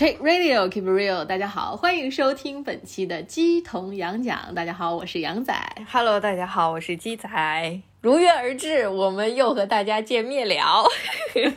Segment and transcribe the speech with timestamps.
[0.00, 4.54] Check Radio Keep Real，大家好，欢迎收听本期的鸡同羊讲。
[4.54, 5.54] 大家好，我是羊仔。
[5.92, 7.28] Hello，大家好，我是鸡仔。
[8.00, 10.88] 如约而至，我们又和大家见面了。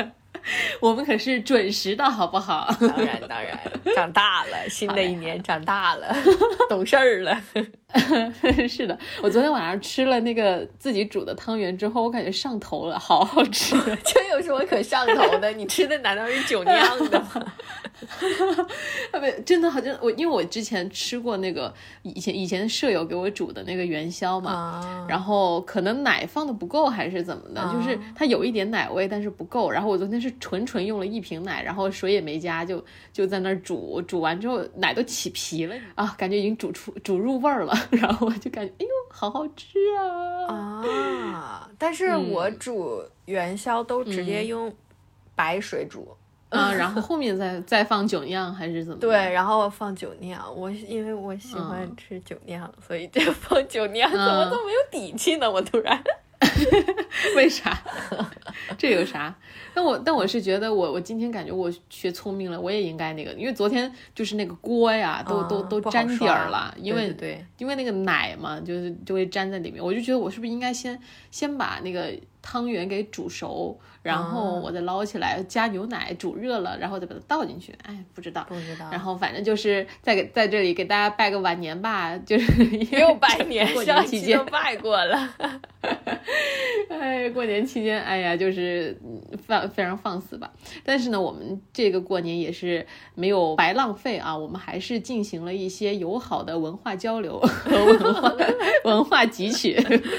[0.82, 2.68] 我们可是准时的，好不好？
[2.82, 3.58] 当然，当然，
[3.96, 6.14] 长大了，新的一年长大了，
[6.68, 7.42] 懂事儿了。
[8.68, 13.74] 是的，我昨天晚上吃了那个自己煮的汤圆之后，我感觉上头了，好好吃。
[14.04, 15.50] 这有什么可上头的？
[15.54, 17.54] 你吃的难道是酒酿的吗？
[19.12, 29.70] 特别真的好像我，因为我之前吃过那个以前以前舍友给我煮的那个元宵嘛，啊然后可能奶放的不够还是怎么的，就是它有一点奶味，但是不够。
[29.70, 37.74] 然后我昨天是纯纯用了一瓶奶，然后水也没加，就就在那儿煮，煮完之后奶都起皮了啊，感觉已经煮出煮入味儿了。
[37.92, 40.48] 然后我就感觉，哎呦，好好吃啊！
[40.48, 41.70] 啊！
[41.78, 44.74] 但是我煮元宵都直接用
[45.36, 46.08] 白水煮。
[46.54, 49.00] 啊， 然后后面再再放酒酿还是怎么？
[49.00, 54.10] 对，，然后放酒酿，我因为我喜欢吃酒酿，所以就 放酒酿。
[54.10, 55.50] 怎么这么有底气呢？
[55.50, 56.02] 我突然。
[57.38, 57.78] 为啥？
[58.78, 59.34] 这有啥？
[59.74, 69.84] 但我但我是觉得我我今天感觉我学聪明了，我也应该那个，因为昨天就是那个锅呀，都、都都粘底儿了，因为对因为那个奶嘛，就是就会粘在里面。
[69.84, 71.00] 我就觉得我是不是应该先
[71.32, 77.74] 先把那个汤圆给煮熟，然后我再捞起来加牛奶煮热了，然后再把它倒进去。
[77.84, 78.46] 哎，不知道。
[78.48, 78.90] 不知道。
[78.92, 85.34] 然后反正就是在给在这里给大家拜个晚年吧，就是又拜年，过上年期间期都拜过了。
[86.90, 90.52] 哎，过年期间，哎呀，就是嗯放非常放肆吧。
[90.84, 92.86] 但是呢，我们这个过年也是
[93.16, 98.34] 没有白浪费啊，我们还是进行了一些友好的文化交流和文化
[98.86, 99.74] 文化汲取，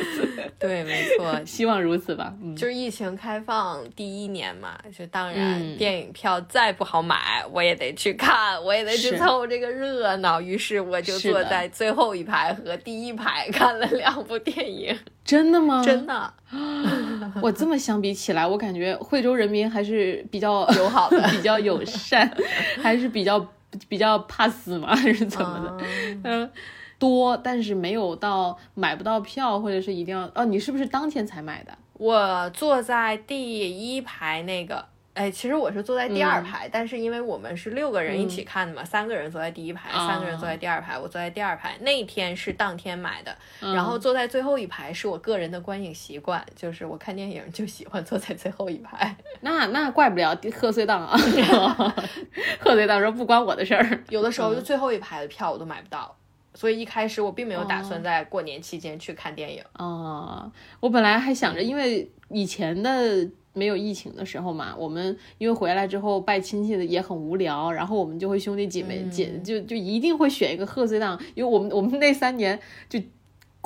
[0.58, 2.34] 对，没错，希望如此吧。
[2.42, 10.40] 嗯，就是疫情开放第一年嘛，就当然嗯电影票再不好买，我也得去看，我也得去凑这个热闹。
[10.40, 15.82] 于是我就坐在最后一排和第一排看了两部电影，真的吗？
[15.84, 16.32] 真的
[17.42, 22.30] 我这么相比起来，我感觉惠州人民还是比较友好的 比较友善，
[22.80, 23.44] 还是比较
[23.88, 24.94] 比较怕死嘛？
[24.94, 25.84] 还是怎么的？
[25.84, 26.50] 嗯嗯，
[26.98, 31.76] 多，但是没有到买不到票，或者是一定要哦，你是不是当天才买的？
[31.94, 34.93] 我坐在第一排那个。
[35.14, 41.76] 哎，其实我是坐在第二排，但是因为我们是六个人一起看的嘛，三个人坐在第一排，三个人坐在第二排，我坐在第二排。
[41.82, 49.16] 那一天是当天买的，然后坐在最后一排是我个人的观影习惯，就是我看电影就喜欢坐在最后一排。
[49.42, 51.16] 那那怪不了贺岁档啊，
[52.58, 54.02] 贺岁档说不关我的事儿。
[54.08, 56.16] 有的时候就最后一排的票我都买不到，
[56.54, 59.62] 所以一开始我并没有打算在过年期间去看电影。
[59.74, 60.50] 哦，
[60.80, 73.00] 我本来还想着，因为以前的没有疫情的时候嘛，我们因为回来之后拜亲戚的也很无聊，然后我们就会兄弟姐妹姐、就就一定会选一个贺岁档，因为我们我们那三年就。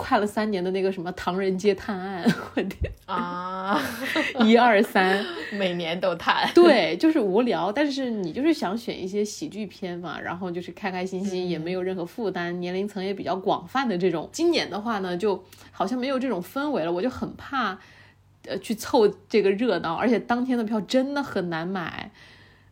[0.00, 3.82] 看了三年的那个什么《唐人街探案》， 我天，啊，
[4.46, 5.26] 一二三，
[5.58, 6.48] 每年都探。
[6.54, 14.28] 对，就是无聊，但是你就是想选一些喜剧片嘛，然后就是开开心心，也没有任何负担，年龄层也比较广泛的这种。
[14.30, 17.76] 今年的话呢，就好像没有这种氛围了，我就很怕，
[18.48, 22.10] 呃，去凑这个热闹，而且当天的票真的很难买。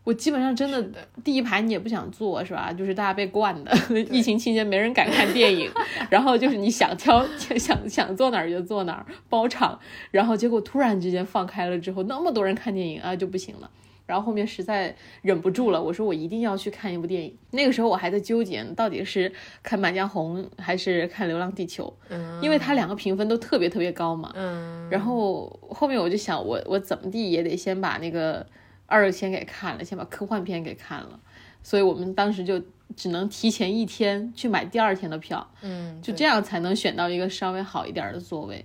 [0.04, 0.80] 我基本上真的
[1.24, 2.72] 第一排你也不想坐是吧？
[2.72, 3.72] 就是大家被惯的，
[4.08, 5.68] 疫情期间没人敢看电影，
[6.08, 7.26] 然后就是你想挑
[7.58, 9.80] 想想坐哪儿就坐哪儿，包场，
[10.12, 13.68] 然后结果突然之间放开了之后，那么多人看电影啊就不行了。
[14.06, 17.36] 然后后面实在忍不住了，我说我一定要去看一部电影。
[17.50, 19.30] 那个时候我还在纠结，到底是
[19.62, 24.32] 看《满江红》还是看《流浪地球》，嗯因为它两个评分都特别特别高嘛。
[24.34, 28.46] 嗯，然后后面我就想，我我怎么地也得先把那个
[28.86, 31.18] 二先给看了，先把科幻片给看了。
[31.62, 32.62] 所以我们当时就
[32.94, 38.64] 只能提前一天去买第二天的票，嗯，就这样才能选到一个稍微好一点的座位。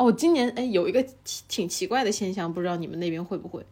[0.00, 3.62] 哦，今年哎有一个挺挺奇怪的现象，不知道你们那边会不会？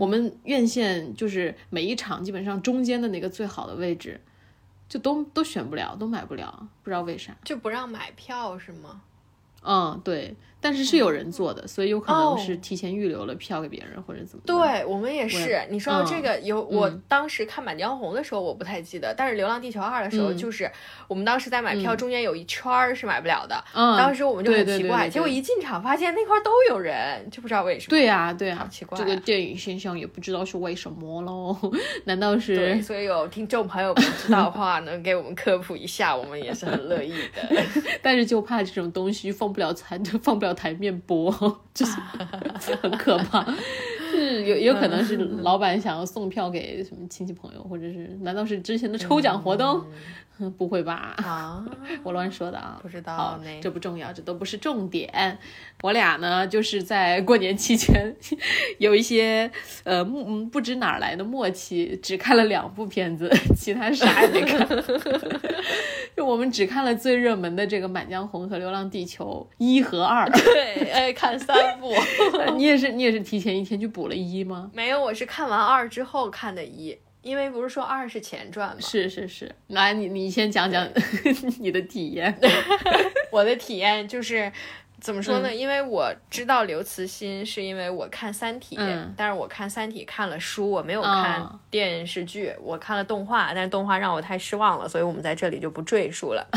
[0.00, 4.20] 我们院线就是每一场基本上中间的那个最好的位置，
[4.88, 7.36] 就都都选不了，都买不了，不知道为啥。
[7.44, 9.00] 就不让买票是吗？
[9.62, 14.42] 嗯，对，但是是有人做的，所以有可能哦是提前预留了票给别人或者怎么。
[14.46, 15.64] 对我们也是。
[15.70, 20.70] 你说到这个，有我嗯当时看《满江红》的时候，我不太记得，但是《流浪地球二》的时候，嗯就是
[21.08, 27.90] 我们当时在买票中间有一圈儿是买不了的，嗯，当时我们就很奇怪，结果一进场发现那块儿都有人，就不知道为什么。
[27.90, 31.56] 对呀、对呀、好奇怪这个啊电影现象也不知道是为什么喽？
[32.04, 37.62] 难道是对，所以有听众朋友们知道的话，能给我们科普一下，我们也是很乐意的。
[38.02, 41.30] 但是就怕这种东西放不了台，放不了台面播，
[41.74, 41.92] 就是
[42.82, 43.46] 很可怕。
[44.10, 49.84] 是有有可能是老板想要送票给什么亲戚朋友，或者是难道是之前的抽奖活动？
[50.58, 51.14] 不会吧？
[51.18, 51.64] 啊，
[52.04, 55.38] 我乱说的啊，不知道好，这不重要，这都不是重点。
[55.82, 58.14] 我俩呢，就是在过年期间
[58.78, 59.50] 有一些
[59.84, 64.66] 呃不知哪儿来的默契，只看了两部片子，其他啥也没看。
[66.16, 70.26] 就我们只看了最热门的这个《满江红》和《流浪地球》一和二。
[70.30, 71.92] 对，哎，看三部。
[72.56, 74.70] 你也是你也是提前一天去补了一吗？
[74.72, 78.76] 没有，我是看完二之后看的一，因为不是说二是前传吗？
[78.80, 80.88] 是是是，来你你先讲讲
[81.58, 82.38] 你的体验。
[83.32, 84.50] 我的体验就是。
[84.98, 85.54] 怎么说呢？
[85.54, 96.48] 因为我知道刘慈欣，是因为我看《三体》嗯但是我看《三体》看了书，我没有看哦电视剧，我看了动画，但是动画让我太失望了，所以我们在这里就不赘述了。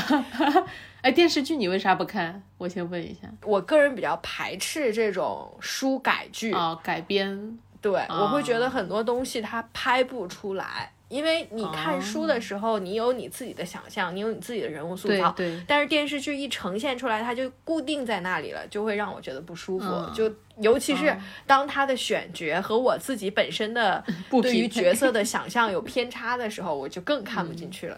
[1.03, 2.41] 哎，电视剧你为啥不看？
[2.57, 3.29] 我先问一下。
[3.43, 19.85] 我个人比较排斥这种书改剧，哦，改编对，哦我会觉得很多东西它拍不出来，因为你看书的时候，你有你自己的想象，你有你自己的人物塑造，对对，但是电视剧一呈现出来，它就固定在那里了，就会让我觉得不舒服。
[19.87, 20.31] 嗯就
[20.61, 21.17] 尤其是哦
[21.47, 24.03] 当他的选角和我自己本身的
[24.41, 27.97] 对于角色的想象有偏差的时候，我就更看不嗯进去了。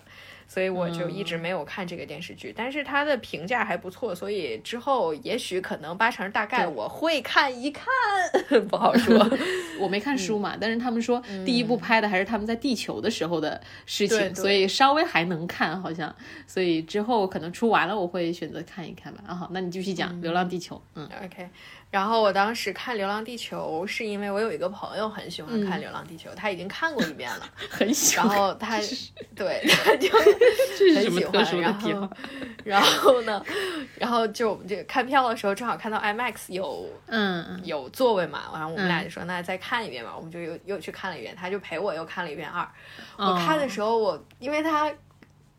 [0.51, 7.87] 所以我就一直没有看这个电视剧，但是它的评价还不错，所以之后也许可能八成大概我会看一看，
[8.67, 9.25] 不好说。
[9.79, 16.13] 我没看书嗯嘛，但是他们说第一部拍的还是他们在地球的时候的事情，所以稍微还能看，好像，
[16.45, 19.23] 所以之后可能出完了我会选择看一看吧。
[19.25, 20.75] 啊好，那你继续讲《流浪地球》。
[20.95, 21.47] 嗯 OK，
[21.91, 28.79] 然后我当时看《流浪地球》是因为我有一个朋友很喜欢看《流浪地球》，他已经看过一遍了， 很喜然，后他
[29.35, 30.09] 对他就
[30.95, 32.09] 很喜欢然后？
[32.63, 33.43] 然后呢，
[33.99, 42.65] 然后就我们这个看票的时候，正好看到 IMAX 有嗯嗯有座位嘛，然后我们俩嗯就说、那再看一遍吧，我们就又又去看了一遍，他就陪我又看了一遍二。
[43.17, 44.89] 我哦看的时候我，因为他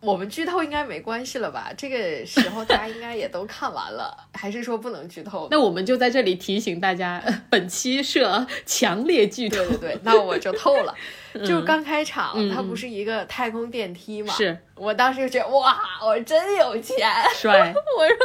[0.03, 1.73] 我们剧透应该没关系了吧？
[1.77, 5.47] 这个时候大家应该也都看完了，还是说不能剧透？
[5.51, 9.77] 那我们就在这里提醒大家，呃 本期设强烈剧透对。
[9.77, 10.95] 对对，那我就透了。
[11.47, 14.35] 就刚开场，嗯它不是一个太空电梯嘛？
[14.35, 17.09] 是我当时就觉得哇，我真有钱。
[17.35, 18.17] 帅， 我说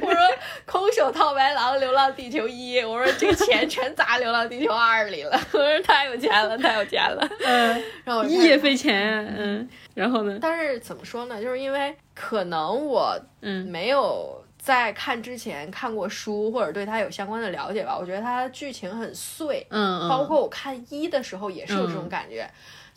[0.06, 0.20] 我说
[0.64, 7.28] 空手套白狼，流浪地球一，我说这钱全砸流浪地球二里了， 我说太有钱了，太有钱了。
[7.44, 10.38] 嗯，然后一也看费钱，嗯，然后呢？
[10.40, 11.40] 但是怎么说呢？
[11.42, 17.96] 就是因为可能我嗯没有在看之前看过书，或者对它有相关的了解吧。
[17.98, 22.48] 我觉得它的剧情很碎，嗯嗯，包括我看一的时候也是有这种感觉，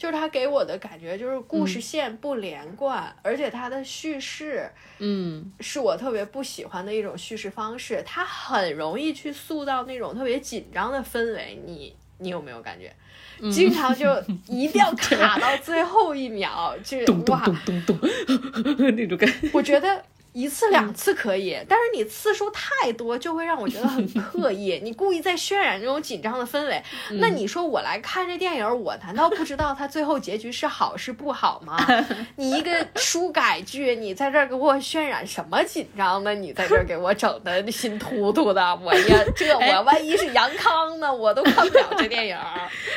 [0.04, 4.70] 就是他给我的感觉就是故事线不连贯，而且它的叙事
[5.00, 11.58] 嗯是我特别不喜欢的一种叙事方式，它很容易去塑造那种特别紧张的氛围。
[11.66, 12.94] 你你有没有感觉？
[13.40, 14.06] 嗯经常就
[14.46, 17.98] 一定要 卡到最后一秒，就咚咚哇，咚咚咚
[18.98, 19.50] 那种感觉。
[19.54, 24.80] 我觉得一次两次可以，但是你次数太多，就会让我觉得很刻意。
[24.83, 26.83] 你故意在渲染这种紧张的氛围，
[27.19, 31.77] 那你说我来看这电影，我难道不知道它最后结局是好是不好吗？
[32.35, 36.33] 你一个书改剧，你在这儿给我渲染什么紧张呢？
[36.33, 42.37] 你在这儿给我整的心突突的，我呀，这 我万一是杨康呢，我都看不了这电影。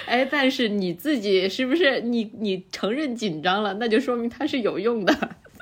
[0.06, 5.14] 哎，但是你自己是不是你你承认紧张了，那就说明它是有用的。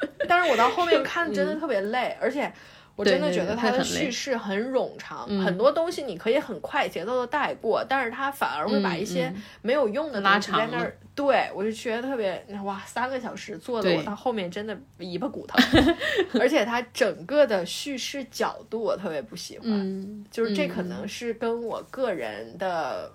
[0.29, 2.53] 但是我到后面 看真的特别累，而且
[2.97, 9.33] 我真的觉得它的叙事很冗长，嗯很多东西你可以很快节奏的带过，但是它反而会把一些
[9.63, 10.97] 没有用的拉东西在长了那儿。
[11.17, 15.57] 对我就觉得特别哇，三个小时做的我到后面真的尾巴骨头，
[16.41, 23.13] 而且它整个的叙事角度我特别不喜欢，嗯，就是这可嗯能是跟我个人的。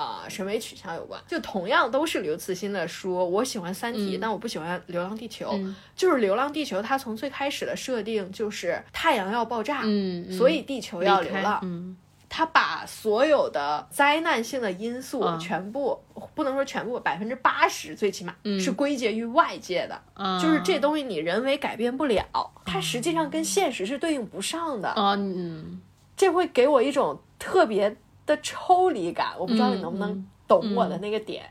[0.00, 11.60] 啊、审美取向有关，就同样都是刘慈欣的书，我喜欢《三体》嗯但我不喜欢《流浪地球》嗯就是《流浪地球》，它从最开始的设定就是太阳要爆炸，嗯，嗯所以地球要流浪。
[11.62, 11.96] 嗯
[12.32, 16.00] 它把所有的灾难性的因素啊全部，
[16.32, 22.24] 不能说全部，百分之八十最起码、嗯是归结于外界的，啊，就是这东西你人为改变不了，
[22.64, 24.90] 它实际上跟现实是对应不上的。
[24.90, 25.82] 啊嗯
[26.16, 27.96] 这会给我一种特别
[28.30, 31.44] 的抽离感，我不知道你能不能嗯懂我的那个点。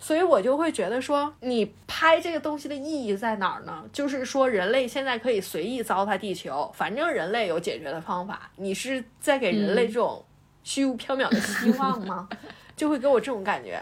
[0.00, 3.84] 所以我就会觉得说，你拍这个东西的意义在哪儿呢？
[3.92, 8.50] 就是说，人类现在可以随意糟蹋地球，反正人类有解决的方法。
[8.56, 10.24] 你是在给人类这种
[10.64, 12.28] 虚无缥缈的希望吗？
[12.74, 13.80] 就会给我这种感觉。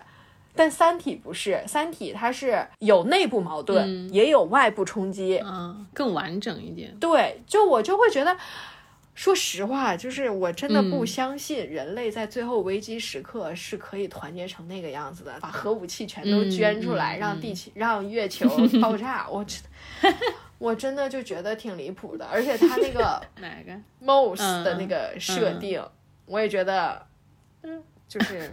[0.55, 6.95] 但《三体》不是，《三体》它是有内部矛盾，也有外部冲击，嗯，更完整一点。
[6.99, 8.37] 对，就我就会觉得，
[9.21, 18.49] 说实话，就是我真的不嗯相信人类在最后危机时刻是可以团结成那个样子的，把核武器全都捐出来，让地球、让月球
[18.81, 19.29] 爆炸。
[19.29, 19.61] 我真，
[20.57, 22.25] 我真的就觉得挺离谱的。
[22.25, 23.73] 而且他那个 哪个
[24.03, 25.85] ？Mouse 嗯的那个设定，
[26.25, 27.07] 我也觉得，
[27.61, 28.51] 嗯就是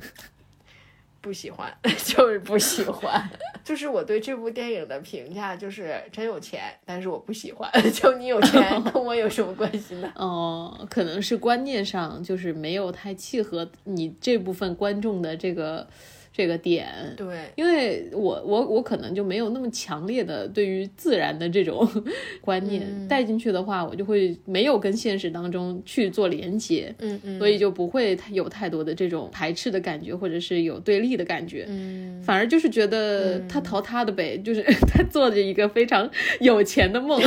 [1.22, 1.72] 不喜欢，
[2.06, 3.30] 就是不喜欢。
[3.64, 7.70] 就是我对这部电影的评价就是真有钱，但是我不喜欢。
[7.94, 10.12] 就你有钱，跟我有什么关系呢？
[10.16, 15.86] 哦，可能是观念上就是没有太契合你这部分观众的这个
[16.38, 16.88] 这个点。
[17.18, 17.26] 对，
[17.56, 21.88] 因为我我我可能就没有那么强烈的对于自然的这种
[22.42, 31.66] 观念、嗯带进去的话，我就会没有跟现实当中去做连接，嗯嗯，所以就不会有太多的这种排斥的感觉，或者是有对立的感觉。
[31.70, 34.62] 嗯，反而就是觉得他淘他的呗，就是
[34.94, 36.08] 他做着一个非常
[36.42, 37.20] 有钱的梦，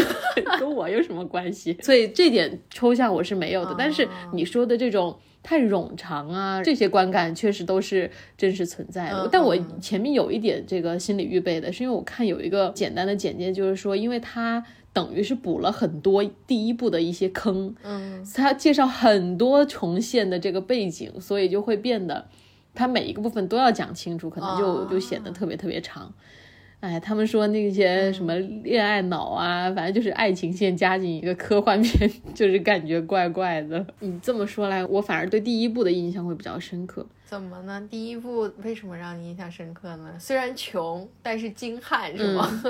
[0.61, 1.75] 跟我有什么关系？
[1.83, 3.75] 所以这点抽象我是没有的。
[3.79, 9.23] 但是你说的这种太冗长啊，这些观感确实都是真实存在的。
[9.25, 22.27] 嗯但我嗯前面有一点这个心理预备的，是因为我看有一个简单的简介，就是说，因为它等于是补了很多第一部的一些坑，嗯他介绍很多重现的这个背景，所以就会变得，
[22.75, 26.13] 它每一个部分都要讲清楚，可能就、哦就显得特别特别长。
[26.81, 28.35] 哎，他们说那些什么
[28.65, 33.85] 恋爱脑啊，反正就是爱情线加进一个科幻片， 就是感觉怪怪的。
[34.01, 37.07] 你这么说来，我反而对第一部的印象会比较深刻。
[37.27, 37.81] 怎么呢？
[37.91, 40.15] 第一部为什么让你印象深刻呢？
[40.19, 42.49] 虽然穷，但是精悍，是吗？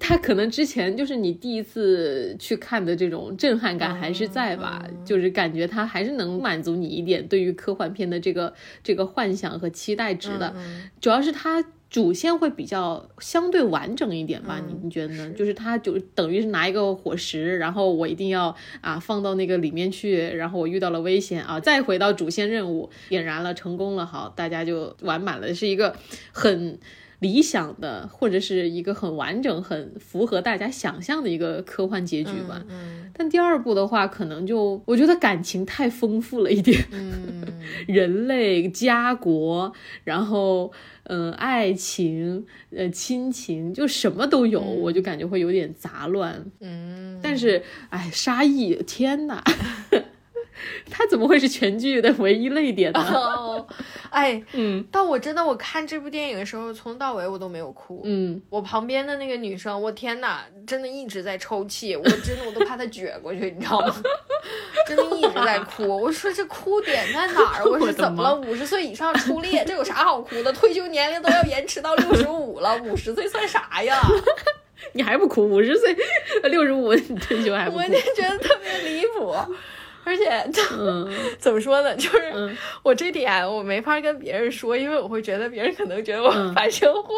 [0.00, 10.52] 他可能之前就是你第一次去看的这种震撼感还是在吧，就是感觉他还是能满足你一点对于科幻片的这个这个幻想和期待值的。
[10.56, 15.30] 嗯主要是它主线会比较相对完整一点吧，嗯你你觉得呢？
[15.30, 25.96] 就是它就等于是拿一个火石，然后我一定要啊放到那个里面去，然后我遇到了危险啊，再回到主线任务，点燃了，成功了，好，大家就完满了，是一个
[26.32, 26.78] 很。
[27.20, 32.64] 理想的，或者是一个很完整、很符合大家想象的一个科幻结局吧。
[32.68, 37.42] 嗯但第二部的话，可能就我觉得感情太丰富了一点，嗯
[37.88, 39.72] 人类、家国，
[40.04, 40.72] 然后
[41.04, 46.44] 嗯、呃爱情、呃亲情，就什么都有，我就感觉会有点杂乱。
[46.60, 49.42] 嗯，但是，哎，沙溢，天哪，
[50.90, 53.00] 他怎么会是全剧的唯一泪点呢？
[53.14, 53.66] 哦，
[54.10, 58.02] 哎， 嗯但我真的我看这部电影的时候，从头到尾我都没有哭。
[58.04, 63.94] 嗯，我旁边的那个女生，我天呐，真的一直在抽泣，我真的我都怕她撅过去，你知道吗？
[64.86, 65.86] 真的一直在哭。
[65.86, 67.64] 我说这哭点在哪儿？
[67.64, 68.34] 我我的说怎么了？
[68.34, 70.52] 五十岁以上出列，这有啥好哭的？
[70.52, 74.00] 退休年龄都要延迟到六十五了，五十岁算啥呀？
[74.92, 75.42] 你还不哭？
[75.46, 75.94] 五十岁、
[76.44, 77.92] 六十五退休还不哭我就？
[78.14, 79.34] 觉得特别离谱。
[80.08, 81.06] 而且 嗯
[81.38, 81.94] 怎么说呢？
[81.96, 87.14] 就是嗯我这点我没法跟别人说，因为我会觉得别人可能觉得我嗯反社会。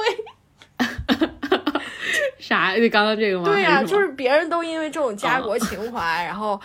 [2.38, 2.75] 啥？
[2.90, 3.44] 刚刚这个吗？
[3.44, 6.61] 对呀、就是别人都因为这种家国情怀，然后。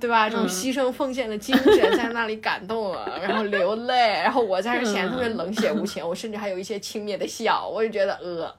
[0.00, 0.30] 对吧？
[0.30, 8.54] 这种嗯牺牲奉献的精神在那里感动了，然后流泪，然后我在这显得特别冷血无情，我甚至还有一些轻蔑的笑，我就觉得呃。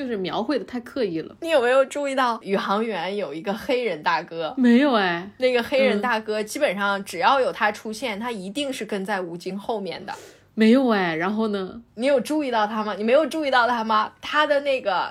[0.00, 1.36] 就是描绘的太刻意了。
[1.42, 4.54] 你有没有注意到宇航员有一个黑人大哥？
[4.56, 10.12] 没有哎，那个黑嗯人大哥基本上只要有他出现，他一定是跟在吴京后面的。
[10.54, 11.14] 没有哎。
[11.14, 11.82] 然后呢？
[11.96, 12.94] 你有注意到他吗？
[12.96, 14.12] 你没有注意到他吗？
[14.22, 15.10] 他的那个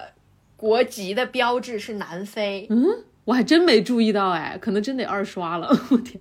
[0.58, 2.84] 国籍的标志是南非，嗯，
[3.26, 5.68] 我还真没注意到哎，可能真得二刷了。
[5.92, 6.20] 我天，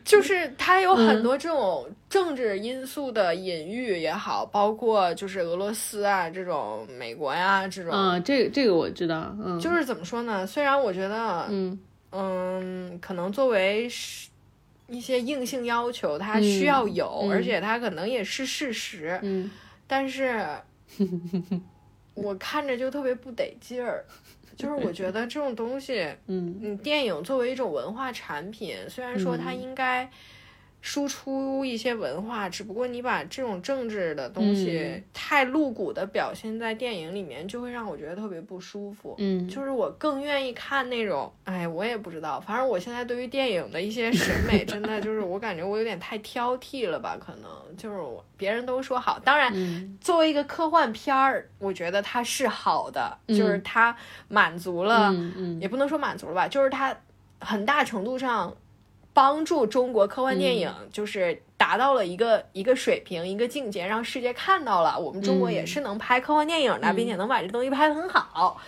[0.04, 10.46] 就是它有嗯很多这种政治因素的隐喻也好，包括就是俄罗斯啊这种、美国呀、这种，嗯，这个这个我知道，嗯，就是怎么说呢？
[10.46, 11.78] 虽然我觉得，嗯。
[12.12, 14.28] 嗯，可能作为是
[14.88, 17.30] 一些硬性要求，它需要有，嗯。
[17.30, 19.48] 而且它可能也是事实，嗯。
[19.86, 20.44] 但是
[22.14, 24.04] 我看着就特别不得劲儿。
[24.60, 26.58] 就是我觉得这种东西，嗯。
[26.62, 29.60] 嗯，电影作为一种文化产品，虽然说它嗯。
[29.60, 30.08] 应该
[30.82, 39.14] 输出一些文化，只不过你把这种政治的东西嗯太露骨的表现在电影里面，就会让我觉得特别不舒服。
[39.18, 47.16] 嗯，就是我更愿意看那种，哎，我也不知道，反正我现在对于电影的一些审美， 真的就是我感觉我有点太挑剔了吧？
[47.20, 53.94] 可能就是我别人都说好，当然嗯作为一个科幻片儿，我觉得它是好的，就是嗯它
[54.28, 55.14] 满足了，
[55.60, 56.96] 也不能说满足了吧，就是它
[57.38, 58.54] 很大程度上
[59.12, 60.88] 帮助中国科幻电影，嗯。
[60.92, 65.66] 就是达到了一个一个水平、一个境界，让世界看到了我们中国也嗯。
[65.66, 68.60] 是能拍科幻电影的，并且能把这东西拍得很好。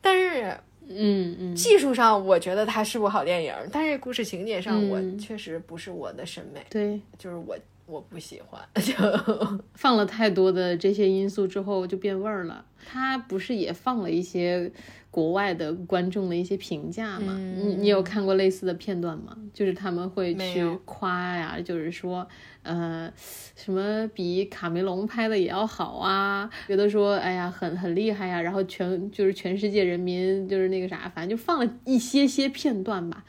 [0.00, 8.60] 但是嗯嗯，技术上我觉得它是部好电影，但是故事情节上我嗯确实不是我的审美，对，就是我我不喜欢。
[8.82, 8.94] 就
[9.74, 12.64] 放了太多的这些因素之后就变味儿了。
[12.86, 14.70] 他不是也放了一些
[15.10, 17.34] 国外的观众的一些评价吗？
[17.38, 19.34] 你你有看过类似的片段吗？
[19.54, 22.26] 就是他们会去夸呀，就是说，
[22.62, 23.10] 呃，
[23.56, 33.24] 什么比卡梅隆拍的也要好啊，觉得说，哎呀，很很厉害呀，然后全就是全世界人民就是那个啥，反正就放了一些些片段吧。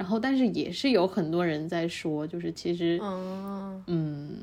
[0.00, 4.34] 然后，但是也是有很多人在说，就是其实，嗯， 嗯，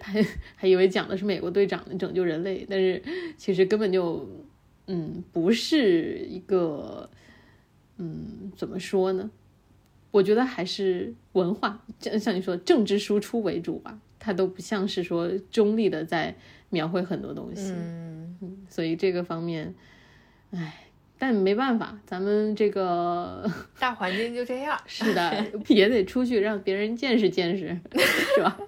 [0.00, 0.10] 他
[0.56, 3.02] 还以为讲的是美国队长拯救人类，但是
[3.36, 4.26] 其实根本就，
[4.86, 7.10] 嗯，不是一个，
[7.98, 9.30] 嗯，怎么说呢？
[10.10, 16.34] 我觉得还是文化，像像你说政治输出为主吧，它都不像是说中立的在
[16.70, 19.74] 描绘很多东西，嗯，所以这个方面，
[20.52, 20.81] 唉。
[21.22, 23.48] 但没办法，咱们这个
[23.78, 24.76] 大环境就这样。
[24.86, 25.32] 是的，
[25.68, 27.68] 也得出去让别人见识见识，
[28.34, 28.58] 是吧？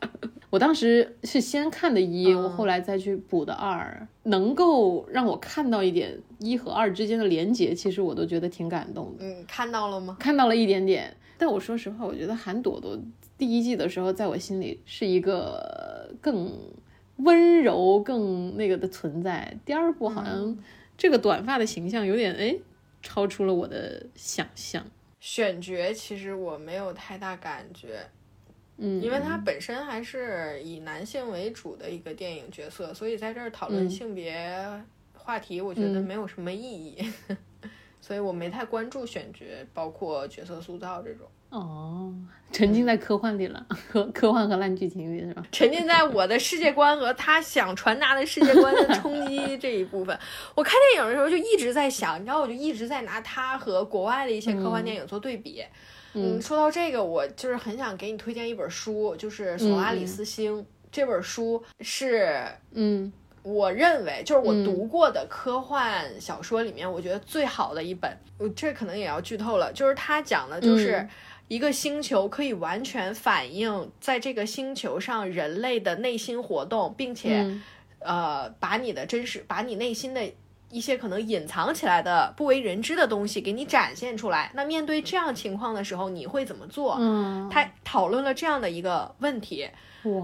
[0.51, 10.17] 我当时是先看的一，嗯我后来再去补的二，能够让我看到一点一和二之间的连结，其实我都觉得挺感动的，嗯，看到了吗？
[10.21, 11.13] 看到了一点点。
[11.37, 12.97] 但我说实话，我觉得韩朵朵
[13.37, 16.53] 第一季的时候，在我心里是一个更
[17.17, 19.59] 温柔、更那个的存在。
[19.65, 20.59] 第二部好嗯像
[20.97, 22.57] 这个短发的形象有点哎，
[23.03, 24.85] 超出了我的想象。
[25.21, 28.07] 选角其实我没有太大感觉，
[28.77, 33.91] 嗯，因为它本身还是以男性为主的一个电影角色，所以在这儿讨论嗯。
[33.91, 34.55] 性别
[35.15, 36.99] 话题，我觉得没有什么意义，
[38.05, 41.27] 所以我没太关注选角，包括角色塑造这种。
[41.49, 42.13] 哦，
[42.53, 45.43] 沉浸在科幻里了，科科幻和烂剧情里是吧？
[45.51, 50.19] 沉浸在我的世界观和他想传达的世界观的冲击这一部分。
[50.55, 55.65] 我看电影的时候就一直在想，你知道，我就一直在拿它和国外的一些科幻电影做对比。
[56.13, 60.61] 嗯，说到这个，我就是很想给你推荐一本书，就是《索拉里斯星》
[60.93, 63.11] 这本书是嗯
[63.45, 68.19] 我认为就是我读过的科幻小说里面，我觉得最好的一本。
[68.39, 71.09] 我这可能也要剧透了，就是它讲的就是嗯
[71.47, 77.63] 一个星球可以完全反映在这个星球上人类的内心活动，并且、嗯
[78.01, 80.21] 呃把你的真实，把你内心的。
[80.71, 84.51] 一些可能隐藏起来的不为人知的东西给你展现出来。
[84.55, 86.97] 那面对这样情况的时候，你会怎么做？
[86.99, 89.71] 嗯，他讨论了这样的一个问题，哇，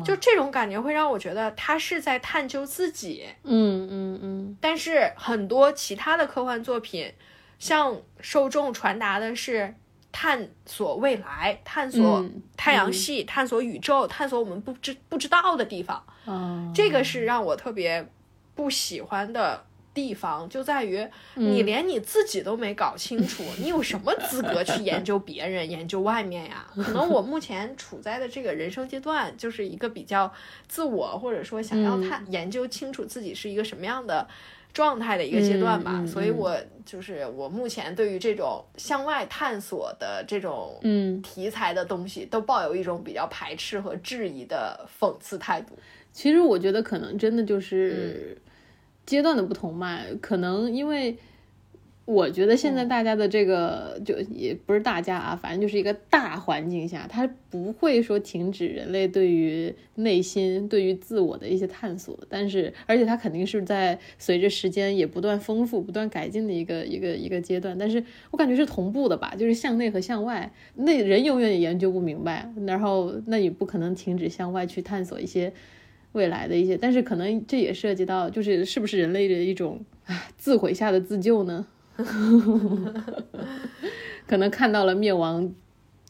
[0.05, 3.27] 就这种感觉会让我觉得他是在探究自己。
[3.45, 7.13] 嗯嗯嗯但是很多其他的科幻作品，
[7.59, 9.75] 向受众传达的是
[10.13, 16.03] 探索未来、探索嗯太阳系、探索宇宙、探索我们不知不知道的地方。
[16.27, 18.07] 嗯，这个是让我特别
[18.55, 26.67] 不喜欢的地方，就在于你连你自己都没搞清楚， 你有什么资格去研究别人、研究外面呀？
[26.77, 30.33] 可能我目前处在的这个人生阶段，就是一个比较
[30.69, 34.27] 自我，或者说想要探、研究清楚自己是一个什么样的。
[34.73, 45.77] 状态的一个阶段吧，所以我就是我目前对于这种向外探索的这种嗯，题材的东西，都抱有一种比较排斥和质疑的讽刺态度。
[46.13, 48.50] 其实我觉得可能真的就是嗯
[49.07, 51.17] 阶段的不同嘛，可能因为
[52.07, 75.53] 我觉得嗯现在大家的这个就也不是大家啊，反正就是一个大环境下，它不会说停止人类对于内心、对于自我的一些探索，但是而且它肯定是在随着时间也不断丰富、不断改进的一个一个一个阶段，但是我感觉是同步的吧，就是向内和向外，那人永远也研究不明白，然后那也不可能停止向外去探索一些。
[76.13, 81.67] 未来的一些，但是可能这也涉及到，就是是不是人类的一种啊自毁下的自救呢？
[84.27, 85.53] 可能看到了灭亡，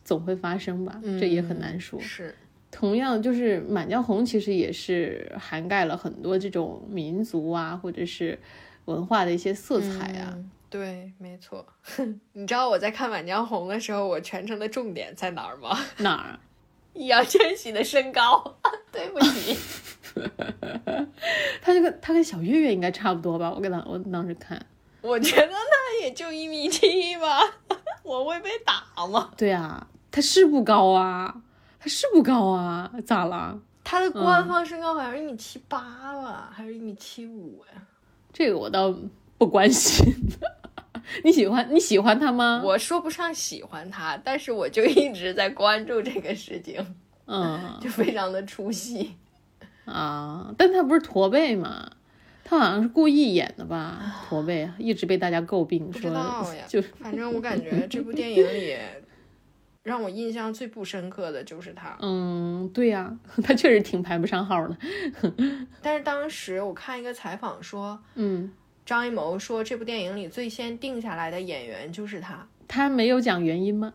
[0.05, 1.99] 总会发生吧，这也很难说。
[2.01, 2.35] 是，
[2.71, 8.39] 同样，就是《满江红》其实也是涵盖了很多这种民族啊，或者是
[8.85, 10.35] 文化的一些色彩啊。
[10.37, 11.67] 嗯对，没错。
[12.35, 15.77] 你知道我在看《满江红》的时候，我全程的重点在哪儿吗？
[15.97, 16.39] 哪儿？
[16.95, 18.59] 易烊千玺的身高。
[18.93, 19.57] 对不起，
[21.63, 23.53] 他这个他跟小岳岳应该差不多吧？
[23.55, 24.61] 我跟他我当时看，
[25.01, 27.39] 我觉得他也就一米七吧，
[28.03, 29.31] 我会被打吗？
[29.37, 31.33] 对啊，他是不高啊，
[31.79, 33.61] 他是不高啊，咋了？
[33.85, 35.79] 他的官方身高好像是一米七八
[36.21, 37.81] 吧，还是一米七五呀？
[38.33, 38.93] 这个我倒
[39.39, 40.13] 不关心。
[41.25, 42.61] 你喜欢你喜欢他吗？
[42.65, 46.95] 我说不上喜欢他，但是我就一直在关注这个事情，
[47.27, 49.17] 嗯 就非常的出戏。
[49.85, 51.91] 啊，但他不是驼背吗？
[52.45, 54.01] 他好像是故意演的吧？
[54.29, 58.77] 驼背一直被大家诟病，不知说道呀，就 反正我感觉这部电影里
[59.83, 61.97] 让我印象最不深刻的就是他。
[62.01, 64.77] 嗯，对呀、他确实挺排不上号的。
[65.81, 68.53] 但是当时我看一个采访说，嗯，
[68.91, 72.45] 张艺谋说这部电影里最先定下来的演员就是他。
[72.67, 73.93] 他没有讲原因吗？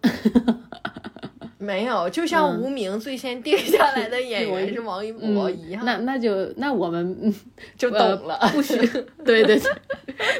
[1.59, 7.33] 没有，就像嗯无名最先定下来的演 员是王一博一样，那那就那我们嗯
[7.77, 8.35] 就懂了。
[8.35, 8.77] 呃不需
[9.25, 9.71] 对对对，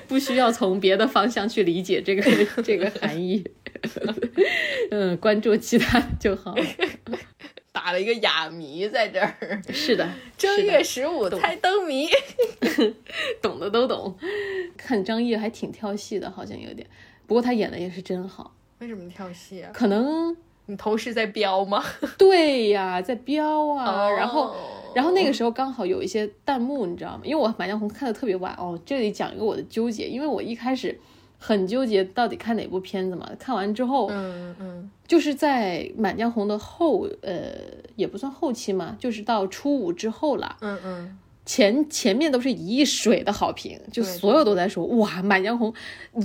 [0.08, 2.24] 不需要从别的方向去理解这个
[2.64, 3.44] 这个含义。
[4.90, 6.56] 嗯，关注其他就好。
[7.76, 12.08] 打了一个哑谜在这儿，是的， 正月十五猜灯谜。
[13.44, 14.16] 懂的都懂。
[14.78, 16.88] 看张译还挺跳戏的，好像有点，
[17.28, 18.54] 不过他演的也是真好。
[18.80, 19.72] 为什么跳戏啊？
[19.74, 20.36] 可能
[20.68, 21.84] 你同时在飙吗？
[22.18, 24.48] 对呀，在飙啊，然后。
[24.52, 24.56] 哦
[24.96, 27.22] 然后那个时候刚好有一些弹幕，你知道吗？
[27.26, 28.80] 因为我《满江红》看的特别晚哦。
[28.86, 30.98] 这里讲一个我的纠结，因为我一开始
[31.38, 33.30] 很纠结到底看哪部片子嘛。
[33.38, 37.54] 看完之后，嗯嗯就是在《满江红》的后，呃，
[37.96, 40.58] 也不算后期嘛，就是到初五之后了。
[40.62, 45.72] 嗯嗯，前前面都是一水的好评，就所有都在说哇，《满江红》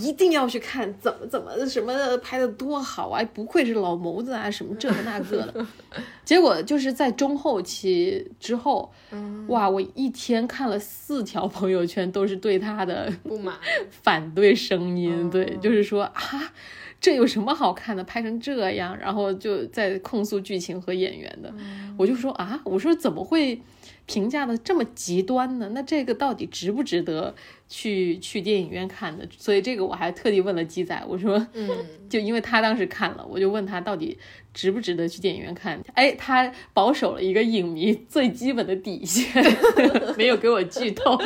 [0.03, 5.67] 一定要去看，怎么怎么什么的拍的多好啊，不愧是老谋子啊，什么这个那个的。
[6.25, 9.47] 结果就是在中后期之后，嗯。
[9.49, 13.57] 哇，我一天看了四条朋友圈，都是对他的不满。
[13.91, 16.53] 反对声音，对，哦就是说啊，
[17.01, 21.95] 这有什么好看的，拍成这样，然后就在控诉剧情和演员的，嗯。
[21.99, 23.61] 我就说啊，我说怎么会
[24.11, 25.71] 评价的这么极端呢？
[25.73, 27.33] 那这个到底值不值得
[27.69, 29.25] 去去电影院看的？
[29.39, 31.69] 所以这个我还特地问了鸡仔，我说，嗯，
[32.11, 34.19] 就因为他当时看了，我就问他到底
[34.53, 35.81] 值不值得去电影院看？
[35.95, 39.45] 哎，他保守了一个影迷最基本的底线，
[40.19, 41.17] 没有给我剧透。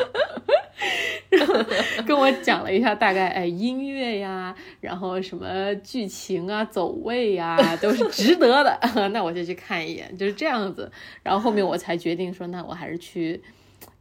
[2.07, 8.79] 跟我讲了一下大概，哎，音乐呀，然后什么剧情啊、走位呀， 都是值得的。
[9.13, 10.91] 那我就去看一眼，就是这样子。
[11.23, 13.43] 然后后面我才决定说，那我还是去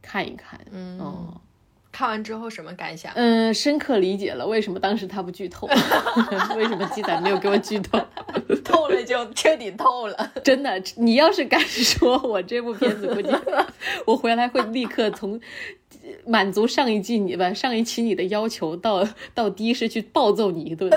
[0.02, 0.60] 看一看。
[0.70, 1.40] 嗯哦，
[1.92, 3.12] 看完之后什么感想？
[3.14, 5.66] 嗯，深刻理解了为什么当时他不剧透，
[6.56, 8.03] 为什么鸡仔没有给我剧透。
[8.64, 10.32] 透了就彻底透了。
[10.42, 13.28] 真的，你要是敢说我这部片子，估计
[14.06, 15.40] 我回来会立刻从
[16.26, 20.90] 满足上一季你吧上一期你的要求，到到的士去暴揍你一顿。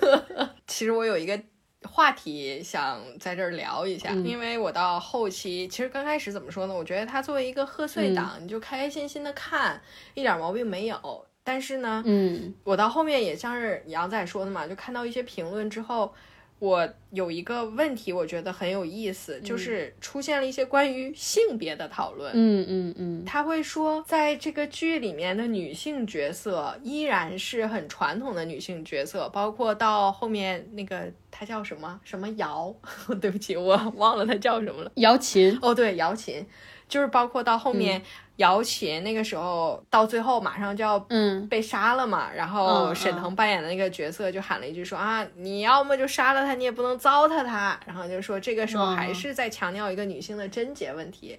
[0.66, 1.38] 其实我有一个
[1.84, 6.74] 话题想在这儿聊一下，嗯因为我到后期，其实刚开始怎么说呢？
[6.74, 9.80] 我觉得他作为一个贺岁嗯档，你就开开心心的看，
[10.14, 11.26] 一点毛病没有。
[11.44, 16.14] 但是呢，嗯我到后面也像是杨仔说的嘛，就看到一些评论之后，
[16.62, 22.30] 我有一个问题，我觉得很有意思，就是出现了一些关于性别的讨论。
[22.36, 32.72] 嗯嗯嗯他会说，在这个剧里面的女性角色依然是很传统的女性角色，包括到后面那个她叫什么什么瑶，
[33.20, 34.92] 对不起，我忘了她叫什么了。
[34.94, 36.46] 姚琴，哦，对，姚琴，
[36.88, 38.00] 就是包括到后面
[38.36, 51.38] 姚琴那个时候，到最后马上就要嗯被杀了嘛，然后嗯沈腾扮演的那个角色就喊了一句说啊，你要么就杀了他，你也不能糟蹋他，然后就说这个时候还嗯是在强调一个女性的贞洁问题。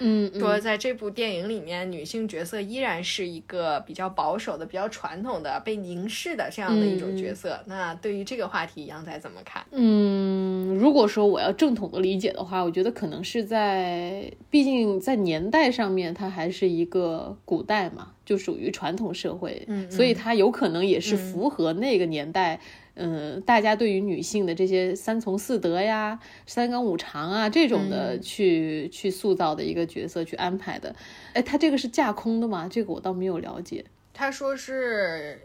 [0.00, 7.60] 嗯说在这部电影里面，女性角色依然是一个比较保守的、比较传统的、被凝视的这样的一种角色。
[7.66, 9.64] 那对于这个话题，杨仔怎么看？
[9.70, 22.60] 嗯，如果说我要正统的理解的话，我觉得可能是在，毕竟在年代上面，它还是一个古代嘛，就属于传统社会，嗯所以它有可能也是符合那个年代。
[22.96, 30.94] 嗯，大家对于女性的这些三从四德呀、三纲五常啊这种的去、去塑造的一个角色去安排的，
[31.32, 32.68] 哎，他这个是架空的吗？
[32.70, 35.40] 这个我倒没有了解他说是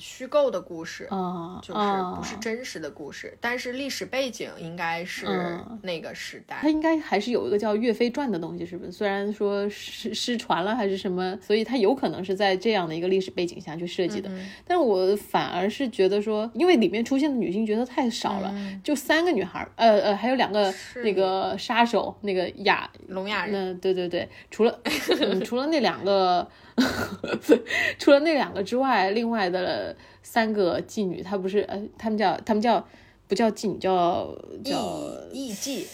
[0.00, 1.06] 虚构的故事。
[1.10, 6.58] 啊，就是不是啊真实的故事，但是历史背景应该是嗯那个时代。
[6.60, 8.90] 它应该还是有一个叫《岳飞传》的东西，是不是？
[8.90, 14.28] 虽然说失失传了还是什么，所以它有可能是在这样的一个历史背景下去设计的。
[14.30, 20.72] 嗯但我反而是觉得说，因为里面出现的女性角色太少了，就三个女孩，呃呃，还有两个
[21.04, 24.80] 那个杀手，那个雅，聋哑人，那对对对，除了、
[25.20, 26.48] 嗯、 除了那两个，
[27.98, 32.86] 除了那两个之外，另外的三个妓女，她不是呃，她们叫她们叫
[33.28, 35.84] 不叫妓女，叫叫艺艺妓，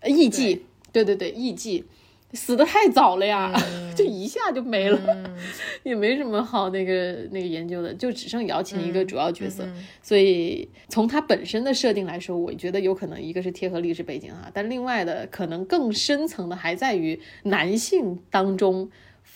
[0.00, 0.60] 呃艺妓，
[0.92, 1.84] 对对对，艺妓。
[2.32, 5.00] 死的太早了呀，嗯就一下就没了，
[5.82, 18.88] 也没什么好那个那个研究的，就只剩姚琴一个主要角色，嗯所以从它本身的设定来说，我觉得有可能一个是贴合历史背景哈，但另外的可能更深层的还在于男性当中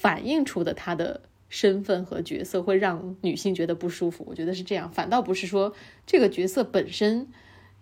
[0.04, 4.22] 反映出的他的身份和角色会让女性觉得不舒服。
[4.28, 7.26] 我觉得是这样，反倒不是说这个角色本身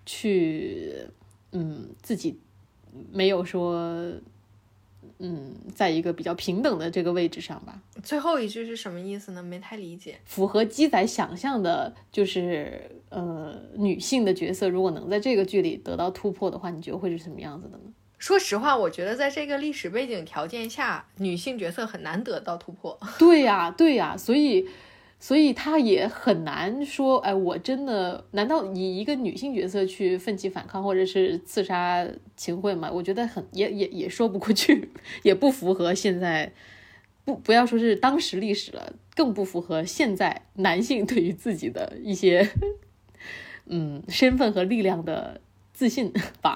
[0.06, 1.08] 去，
[1.50, 2.38] 嗯，自己
[3.10, 4.12] 没有说。
[5.24, 7.80] 嗯，在一个比较平等的这个位置上吧。
[8.02, 9.40] 最后一句是什么意思呢？
[9.40, 10.18] 没太理解。
[10.24, 17.84] 符合鸡仔想象的，就是呃，女性的角色如果能在这个剧里得到突破的话，你觉得会是什么样子的呢？
[18.22, 22.96] 说实话，我觉得在这个历史背景条件下，女性角色很难得到突破。
[23.18, 24.68] 对呀，对呀，所以。
[25.18, 32.04] 所以他也很难说，哎，我真的难道以一个女性角色去奋起反抗，或者是刺杀
[32.36, 32.90] 秦桧吗？
[32.92, 34.90] 我觉得很也也也说不过去，
[35.22, 36.52] 也不符合现在
[37.24, 42.48] 不不要说是当时历史了，更不符合现在男性对于自己的一些
[43.66, 45.40] 嗯身份和力量的。
[45.72, 46.54] 自信吧。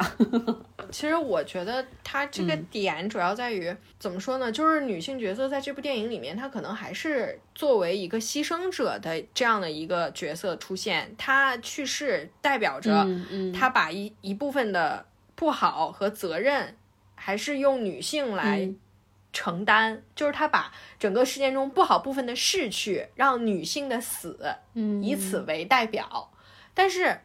[0.92, 4.52] 其实我觉得他这个点主要在于怎么说呢？
[4.52, 11.12] 就是女性角色在这部电影里面，她可能还是作为一个牺牲者的这样的一个角色出现。
[11.18, 13.04] 她去世代表着
[13.52, 16.76] 她把一一部分的不好和责任，
[17.16, 18.70] 还是用女性来
[19.32, 20.02] 承担。
[20.14, 24.38] 就是她把整个事件中不好部分的逝去，让女性的死，
[25.02, 26.30] 以此为代表。
[26.72, 27.22] 但是。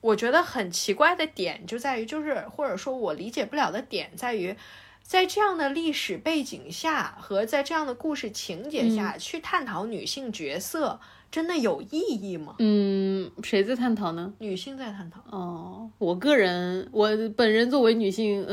[0.00, 4.56] 我觉得很奇怪的点就在于，就是或者说我理解不了的点在于，
[5.02, 10.98] 在这样的历史背景下和在这样的故事情节下去探讨女性角色，
[11.30, 12.56] 真的有意义吗？
[12.60, 14.32] 嗯，谁在探讨呢？
[14.38, 15.20] 女性在探讨。
[15.30, 18.46] 哦，我个人，我本人作为女性，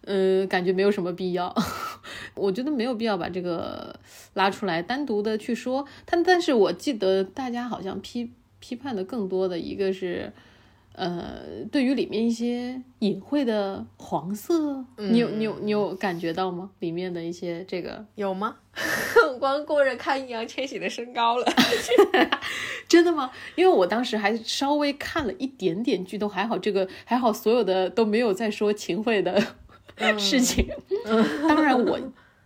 [0.00, 1.54] 呃，感觉没有什么必要。
[2.34, 3.94] 我觉得没有必要把这个
[4.32, 5.86] 拉出来单独的去说。
[6.06, 10.32] 但但是我记得大家好像批批判的更多的一个是。
[10.92, 16.70] 呃，对于里面一些隐晦的黄色，你有你有你有感觉到吗？
[16.80, 18.56] 里面的一些这个有吗？
[19.38, 21.46] 光顾着看易烊千玺的身高了，
[22.88, 23.30] 真的吗？
[23.54, 29.40] 因为我当时还稍微看了一点点剧，都还好，这个还好，所有的都没有在说秦桧的
[30.18, 30.68] 事情。
[31.48, 31.98] 当然，我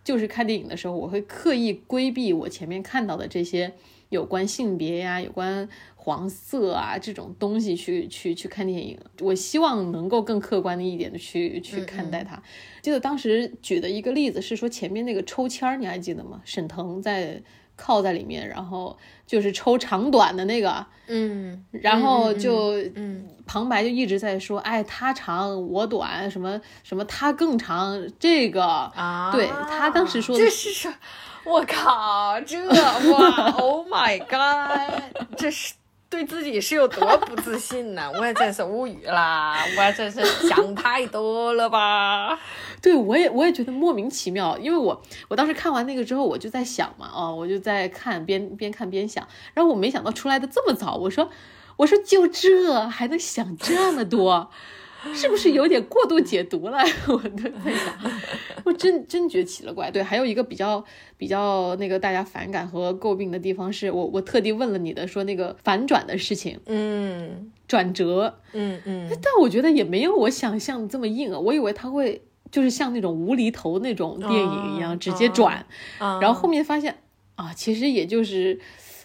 [0.03, 3.73] 就是看电影的时候，我会刻意规避我前面看到的这些
[4.09, 5.67] 有关性别呀，有关。
[6.05, 12.39] 黄色啊，这种东西去去去看电影，我希望能够更客观的一点的去去看待它。
[12.83, 16.39] 记得当时举的一个例子是说前面那个抽签儿，你还记得吗？
[16.45, 17.41] 沈腾在
[17.75, 30.87] 靠在里面，然后就是抽长短的那个，嗯，然后就嗯，旁白就一直在说，哎，他长我短，什么什么他更长，这个啊，对他当时说这是
[31.43, 32.63] 我靠，这
[33.11, 35.01] 哇， Oh my God，
[35.35, 35.73] 这是。
[36.15, 38.09] 对自己是有多不自信呢？
[38.17, 39.57] 我也真是无语啦！
[39.77, 42.39] 我真是想太多了吧？
[42.81, 51.29] 对我也我也觉得莫名其妙，因为我我当时看完那个之后，我就在想嘛，哦，我就在看边边看边想，然后我没想到出来的这么早，我说
[51.75, 54.49] 我说就这还能想这么多？
[55.13, 56.79] 是不是有点过度解读了？
[57.07, 58.11] 我都在想，
[58.63, 59.91] 我真真觉奇了怪。
[59.91, 60.83] 对，还有一个比较
[61.17, 71.39] 比较那个大家反感和诟病的地方，是我我特地问了你的，说那个反转的事情，嗯，转折，嗯嗯，但我觉得也没有我想象的这么硬啊。
[71.39, 75.65] 我以为他会就是像那种无厘头那种电影一样直接转，
[75.99, 76.97] 然后后面发现
[77.35, 78.59] 啊，其实也就是。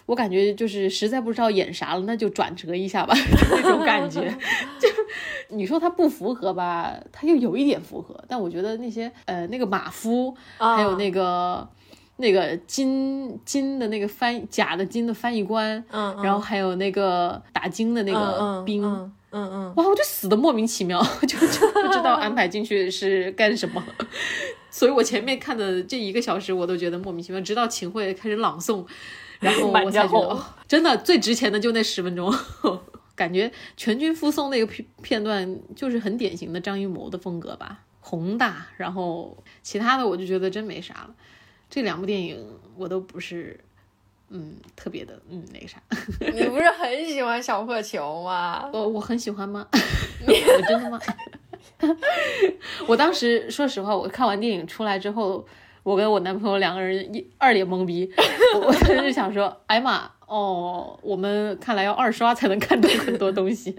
[0.05, 3.13] 我感觉就是实在不知道演啥了，那就转折一下吧，
[3.51, 4.21] 那种感觉。
[4.79, 4.87] 就
[5.49, 8.21] 你说他不符合吧，他又有一点符合。
[8.27, 11.67] 但我觉得那些呃，那个马夫，还有那个
[12.17, 23.83] 那个金金的那个翻假的金的翻译官，嗯，然后还有那个打金的那个兵，嗯嗯，哇，我就死的莫名其妙， 就就不知道安排进去是干什么。
[24.69, 28.85] 所以我前面看的这一个小时，我都觉得莫名其妙，直到秦桧开始朗诵。
[29.41, 32.33] 然后 我才觉得， 真的最值钱的就那十分钟，
[33.15, 38.67] 感觉全军覆宋那个片片段就是很典型的张艺谋的风格吧，宏大。
[38.77, 41.09] 然后其他的我就觉得真没啥了。
[41.69, 42.45] 这两部电影
[42.77, 43.59] 我都不是，
[44.29, 45.81] 嗯，特别的，嗯，那个啥。
[46.19, 48.69] 你不是很喜欢小破球吗？
[48.73, 49.67] 我我很喜欢吗？
[49.71, 50.99] 我真的吗？
[52.87, 55.45] 我当时说实话，我看完电影出来之后。
[55.83, 58.11] 我跟我男朋友两个人一二脸懵逼，
[58.55, 63.75] 我 当时想说，哎妈，哦，我们看来要二刷才能看懂很多东西，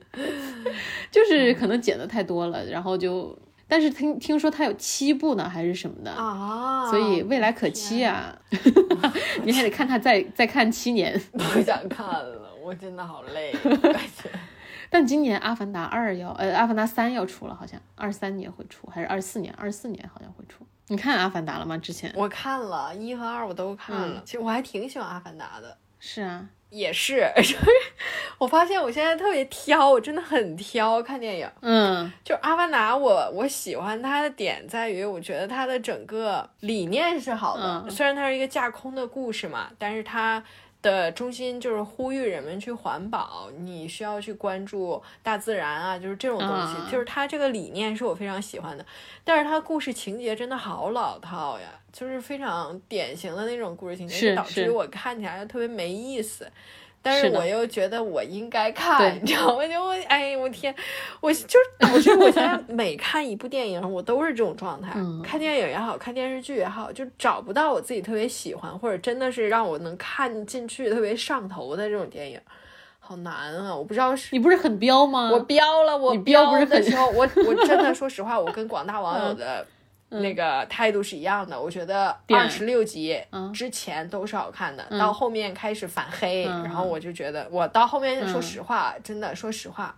[1.11, 3.39] 就是可能剪的太多了，然后就，
[3.69, 8.37] 但是听听说它有七部呢，还是什么的啊，所以未来可期啊，
[9.45, 13.55] 你还得看它再再看七年， 不想看了，我真的好累，
[14.91, 19.55] 但今年《阿凡达二》要，呃，《阿凡达三》要出了，好像二三年会出，还是二四年？
[19.57, 20.67] 二四年好像会出。
[20.89, 21.77] 你看《阿凡达》了吗？
[21.79, 24.07] 之前我看了一和二，我都看了。
[24.17, 25.77] 嗯其实我还挺喜欢《阿凡达》的。
[25.99, 27.57] 是啊，也是， 就是
[28.39, 31.49] 我发现我现在特别挑，我真的很挑看电影。
[31.61, 37.85] 嗯就《阿凡达》我，我喜欢它的点在于，我觉得它的整个理念是好的。
[37.87, 40.43] 嗯虽然它是一个架空的故事嘛，但是它
[40.83, 46.75] 的中心就是呼吁人们去环保，你需要去关注大自然啊，就是这种东西。
[46.79, 48.85] 嗯就是它这个理念是我非常喜欢的，
[49.25, 56.51] 但是它故事情节真的好老套呀，就是非常典型的那种故事情节，就导致是我看起来特别没意思。
[57.03, 59.67] 的是我又觉得我应该看，对你知道吗？
[59.67, 60.75] 就我哎，我天，
[61.21, 64.93] 我就是导致我现在每看一部电影，我都是这种状态。
[64.95, 72.41] 嗯看电影也好看电视剧也好，就找不到我自己特别喜欢，或者真的是让我能看进去、特别上头的这种电影，
[73.01, 73.75] 好难啊！
[73.75, 74.29] 我不知道是。
[74.33, 75.31] 你不是很彪吗？
[75.33, 79.67] 我彪了，我你标不是很的时候，我我真的说实话，我跟广大网友嗯的
[80.21, 81.61] 那个态度是一样的。
[81.61, 89.97] 我觉得二十六集嗯之前都是好看的，嗯到后面开始反黑，嗯然后我就觉得，我到后面说嗯实话，真的说实话。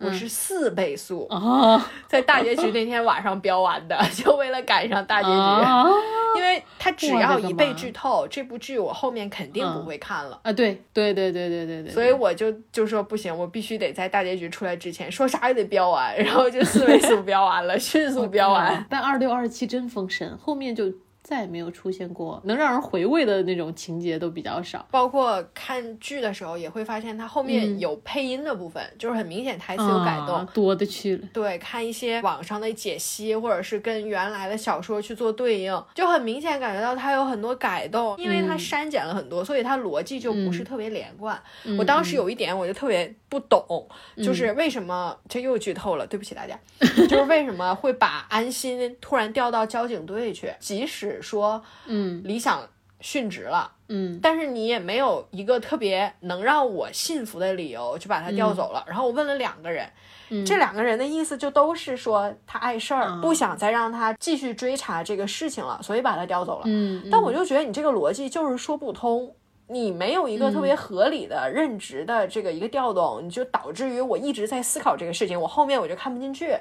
[0.00, 5.34] 我是四倍速，啊 在大结局那天晚上飙完的，就为了赶上大结局。
[5.34, 5.86] 啊
[6.36, 10.38] 因为它只要一被剧透，这部剧我后面肯定不嗯会看了。
[10.44, 10.52] 啊！
[10.52, 18.86] 对对对对对对对，所以我就就说不行，我必须得在大结局出来之前，说啥也得飙完，然后就四倍速飙完了， 迅速飙完。
[18.88, 20.84] 但二六二七真封神，后面就
[21.22, 24.86] 再也没有出现过能让人回味的那种情节，都比较少。
[24.90, 30.36] 包括看剧的时候，也会发现它后面嗯有配音的部分，就是很明显台词有改动。
[30.36, 31.28] 啊、多的去了。
[31.32, 41.40] 对，看一些网上的解析，或者是跟原来的小说去做对应，就很明显感觉到它有很多改动，因为它嗯删减了很多，所以它逻辑就不是嗯特别连贯。
[41.64, 46.58] 嗯我当时有一点我就特别不懂，嗯就是为什么这又剧透了，对不起大家，
[47.08, 52.68] 就是为什么会把安心突然调到交警队去，即使说嗯理想
[53.00, 53.72] 殉职了。
[53.92, 58.84] 嗯但是你也没有一个特别能让我信服的理由就把他调走了。
[58.86, 59.84] 然后我问了两个人，
[60.28, 66.62] 嗯这两个人的意思就都是说他碍事儿，啊不想再让他继续追查这个事情了，所以把他调走了。
[66.66, 69.34] 嗯，但我就觉得你这个逻辑就是说不通。
[69.70, 76.56] 你没有一个特别合理的任职的这个一个调动，你就导致于我一直在思考这个事情，我后面我就看不进去，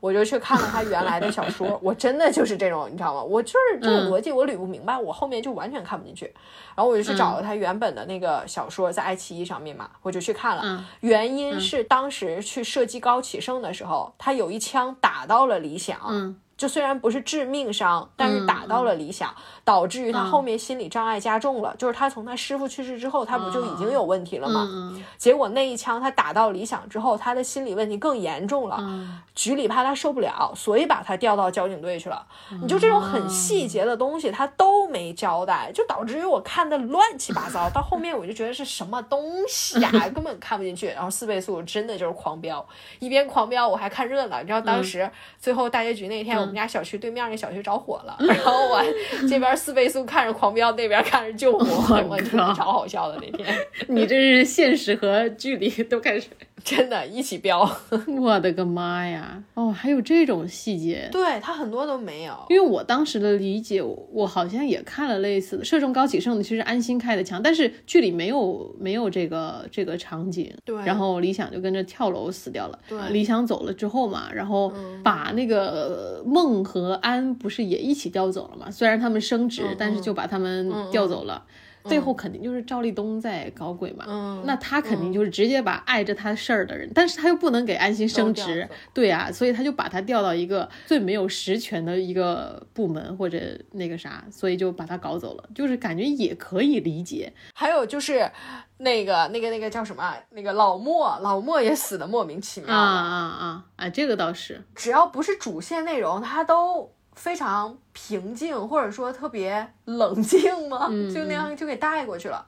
[0.00, 3.22] 我就去看了他原来的小说， 我真的就是这种，你知道吗？
[3.22, 6.32] 我就是这个逻辑我捋不明白，我后面就完全看不进去，
[6.76, 10.84] 然后我就去找了他原本的那个小说，在爱奇艺上面嘛，我就去看了，嗯。
[11.00, 21.74] 原因是当时去射击高启盛的时候，他有一枪打到了李想，嗯就虽然不是致命伤，但是打到了理想，导致于他后面心理障碍加重了。
[21.76, 24.68] 就是他从他师傅去世之后，他不就已经有问题了吗？
[24.70, 28.76] 嗯结果那一枪他打到理想之后，他的心理问题更严重了。
[28.78, 32.24] 嗯局里怕他受不了，所以把他调到交警队去了。
[32.60, 37.68] 你就这种很细节的东西，他都没交代，就导致于我看的乱七八糟。
[37.70, 40.86] 到后面我就觉得是什么东西呀、 根本看不进去。
[40.88, 42.64] 然后四倍速真的就是狂飙，
[43.00, 44.38] 一边狂飙我还看热闹。
[44.40, 48.82] 你知道当时最后大结局那天，我们家小区对面那小区着火了，然后我
[49.28, 53.56] 这边四倍速看着狂飙，那边看着救火，我真的超好笑的那天，
[53.88, 56.28] 你这是现实和距离都开始，
[56.62, 57.68] 真的一起飙。
[58.20, 59.42] 我的个妈呀！
[59.54, 61.08] 哦，还有这种细节。
[61.10, 62.34] 对他很多都没有。
[62.48, 70.52] 因为我当时的理解，我我好像也看了类似的，射中高启盛的，其实安心开的枪，但是剧里没有没有这个这个场景。
[70.64, 72.78] 对然后李想就跟着跳楼死掉了。
[72.88, 78.70] 对李想走了之后嘛，然后把那个梦和安不是也一起调走了吗？
[78.70, 81.44] 虽然他们升职，嗯但是就把他们调走了。
[81.84, 93.38] 最后肯定就是赵立东在搞鬼嘛，嗯那他肯定就是直接把碍着他事儿的人，但是他又不能给安心升职对啊，所以他就把他调到一个最没有实权的一个部门或者
[93.72, 98.30] 那个啥，所以就把他搞走了，就是感觉也可以理解，还有就是
[98.78, 100.16] 那个那个那个叫什么啊？
[100.30, 103.00] 那个老莫，老莫也死的莫名其妙啊了。
[103.00, 110.88] 啊啊啊，这个倒是，只要不是主线内容，他都非常平静，或者说特别冷静吗？
[110.90, 112.44] 嗯 就那样就给带过去了。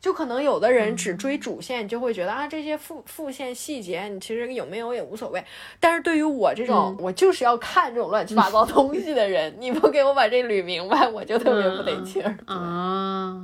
[0.00, 5.44] 就可能有的人只追主线，就会觉得啊这些副副线细节你其实有没有也无所谓。
[5.78, 12.36] 但是对于我这种、我就是要看这种乱七八糟东西的人，你不给我把这捋明白，我就特别不得劲儿。
[12.46, 13.36] 啊。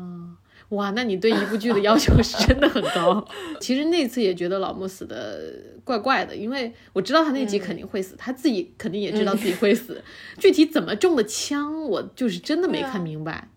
[0.70, 3.26] 哇，那你对一部剧的要求是真的很高。
[3.60, 5.52] 其实那次也觉得老莫死的
[5.82, 10.02] 怪怪的，因为我知道他那集肯定会死，他自己肯定也知道自己会死，
[10.38, 13.48] 具体怎么中的枪，我就是真的没看明白。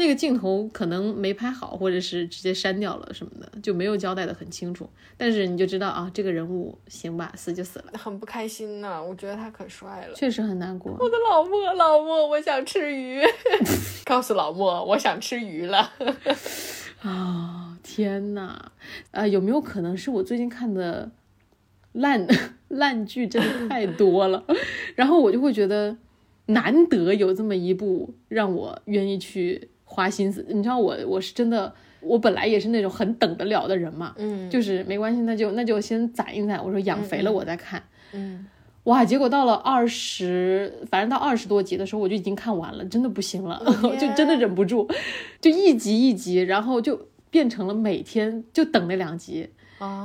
[0.00, 4.88] 那个镜头可能没拍好，或者是直接删掉了什么的，就没有交代的很清楚。
[5.18, 9.04] 但是你就知道啊，这个人物行吧，死就死了，很不开心呢。
[9.04, 10.96] 我觉得他可帅了，确实很难过。
[10.98, 13.20] 我的老莫，老莫，我想吃鱼，
[14.06, 15.92] 告诉老莫，我想吃鱼了。
[17.02, 18.72] 啊，天呐，
[19.10, 21.10] 啊，有没有可能是我最近看的
[21.92, 22.26] 烂
[22.68, 24.46] 烂剧真的太多了，
[24.96, 25.98] 然后我就会觉得
[26.46, 30.44] 难得有这么一部让我愿意去花心思。
[30.48, 37.82] 你知道我我是真的，我本来也是那种很等得了的人嘛，嗯，就是没关系，那就那就先攒一攒，我说养肥了我再看，
[38.12, 38.46] 嗯。
[38.84, 39.04] 哇！
[39.04, 43.62] 结果到了二十，反正到二十多集的时候，我就已经看完了，真的不行了，
[44.00, 44.88] 就真的忍不住，
[45.38, 49.50] 就一集一集，然后就变成了每天就等那两集。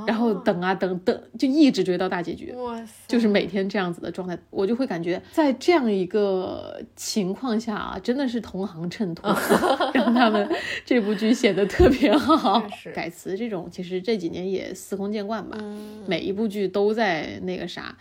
[0.06, 2.92] 然后等啊等等，就一直追到大结局，哇塞！
[3.06, 9.30] 就是每天这样子的状态，我就会感觉在这样一个情况下啊，真的是同行衬托，
[9.92, 10.48] 让他们
[10.84, 12.66] 这部剧显得特别好。
[12.94, 15.58] 改词这种，其实这几年也司空见惯吧，
[16.06, 17.96] 每一部剧都在那个啥，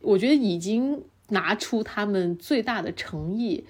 [0.00, 3.64] 我觉得已经拿出他们最大的诚意。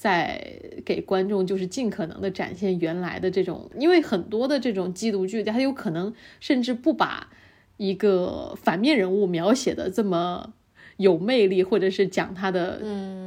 [0.00, 0.42] 在
[0.82, 7.28] 给观众就是尽可能的展现原来的这种，因为很多的这种缉毒剧，它有可能甚至不把
[7.76, 10.54] 一个反面人物描写的这么
[10.96, 12.80] 有魅力，或者是讲他的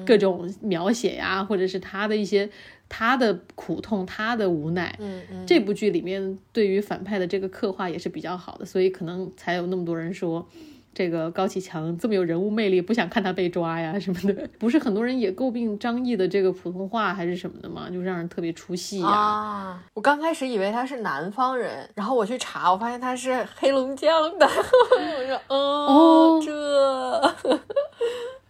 [0.04, 2.50] 各种描写呀，或者是他的一些
[2.90, 4.96] 他的苦痛、他的无奈。
[4.98, 10.50] 嗯嗯，这部剧里面对于反派的这个刻画也是比较好的，所以可能才有那么多人说。
[10.94, 14.48] 这个高启强这么有人物魅力，不想看他被抓呀什么的。
[14.60, 17.90] 不是很多人也诟病张译的这个普通话还是什么的吗？
[17.92, 19.08] 就让人特别出戏呀。
[19.08, 24.46] 啊，我刚开始以为他是南方人，然后我去查，我发现他是黑龙江的。
[24.48, 27.60] 我说，哦，这，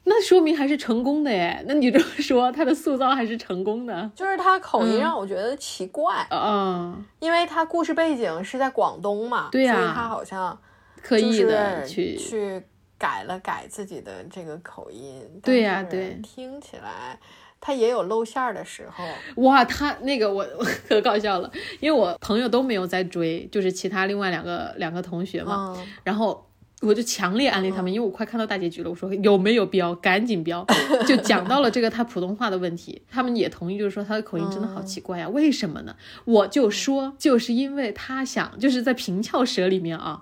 [0.04, 1.64] 那说明还是成功的耶。
[1.66, 4.12] 那你这么说，他的塑造还是成功的。
[4.14, 10.58] 就是他口音让我觉得奇怪嗯，因为他故事背景是在广东嘛，对呀，所以他好像。
[11.04, 12.64] 刻意的去去
[12.98, 17.20] 改了改自己的这个口音，对呀，对，听起来
[17.60, 19.04] 他也有露馅儿的时候。
[19.44, 20.46] 哇，他那个我
[20.88, 21.52] 可搞笑了，
[21.82, 26.50] 因为我朋友都没有在追，就是其他另外两个两个同学嘛，然后
[26.82, 30.66] 我就强烈安利他们，因为我快看到大结局了，我说有没有标，赶紧标，
[31.06, 35.96] 就讲到了这个他普通话的问题，他们也同意，就是说他的口音真的好奇怪呀，为什么呢？
[36.24, 40.22] 我就说就是因为他想就是在平翘舌里面啊。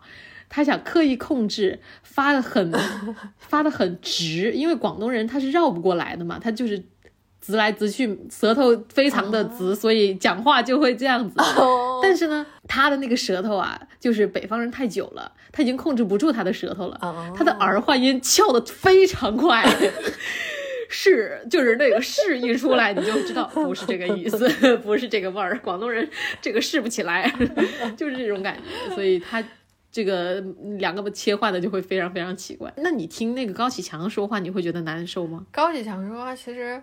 [0.54, 2.72] 他想刻意控制发的很
[3.40, 6.78] 发的很直，因为广东人他是绕不过来的嘛，他就是
[7.40, 11.36] 直来直去，舌头非常的直，所以讲话就会这样子。
[12.04, 17.00] 但是呢，他的那个舌头啊，就是北方人太久了，他已经控制不住他的舌头了，
[17.34, 19.64] 他的儿化音翘的非常快，
[20.90, 24.50] 是就是那个是一出来你就知道不是这个意思，
[24.84, 26.06] 不是这个味儿，广东人
[26.42, 27.34] 这个试不起来，
[27.96, 28.58] 就是这种感
[28.90, 29.42] 觉，所以他。
[29.92, 30.40] 这个
[30.78, 32.72] 两个切换的就会非常非常奇怪。
[32.78, 35.46] 那你听那个高启强说话，你会觉得难受吗？
[35.52, 36.82] 高启强说话其实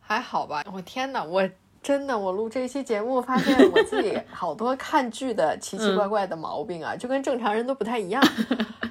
[0.00, 0.64] 还好吧。
[0.72, 1.48] 我天哪，我
[1.82, 8.22] 真的我录这期节目，发现我自己好多看剧的奇奇怪怪的毛病啊， 就跟正常人都不太一样。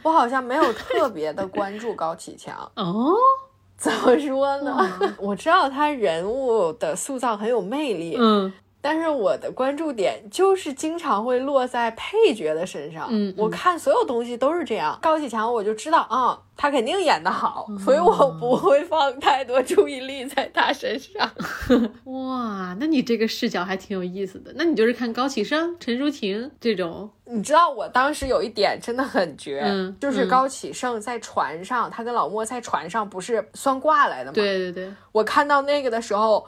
[0.01, 3.13] 我好像没有特别的关注高启强哦。
[3.77, 4.89] 怎么说呢？
[5.19, 8.17] 我知道他人物的塑造很有魅力。
[8.19, 8.51] 嗯。
[8.81, 13.07] 但是我的关注点就是经常会落在配角的身上。
[13.11, 14.97] 嗯，我看所有东西都是这样。
[15.01, 21.29] 高启强，我就知道啊，他肯定演得好， 所以我不会放太多注意力在他身上。
[22.05, 24.53] 哇，那你这个视角还挺有意思的。
[24.55, 27.09] 那你就是看高启盛、陈淑婷这种。
[27.25, 29.61] 你知道我当时有一点真的很绝，
[29.99, 34.33] 就是高启盛在船上，他跟老莫在船上不是算卦来的吗？
[34.33, 36.47] 对对对，我看到那个的时候。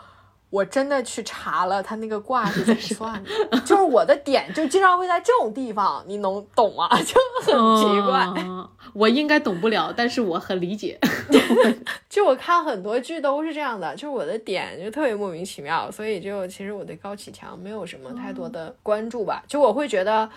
[0.51, 6.89] 我真的去查了他那个卦是怎么 算的，就是我的点就经常会在这种地方，你能懂吗？
[7.01, 8.27] 就很奇怪。
[8.93, 10.99] 我应该懂不了，但是我很理解。
[12.09, 19.41] 就我看很多剧都是这样的，就是我的点就特别莫名其妙，所以就其实我对高启强没有什么太多的关注吧。
[19.47, 20.29] 就我会觉得，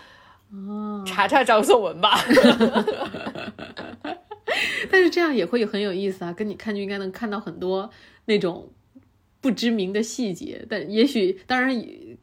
[1.04, 2.16] 查查张颂文吧。
[4.88, 7.90] 但是这样也会很有意思啊，跟你看剧应该能看到很多
[8.26, 8.70] 那种。
[9.44, 11.68] 不知名的细节，但也许当然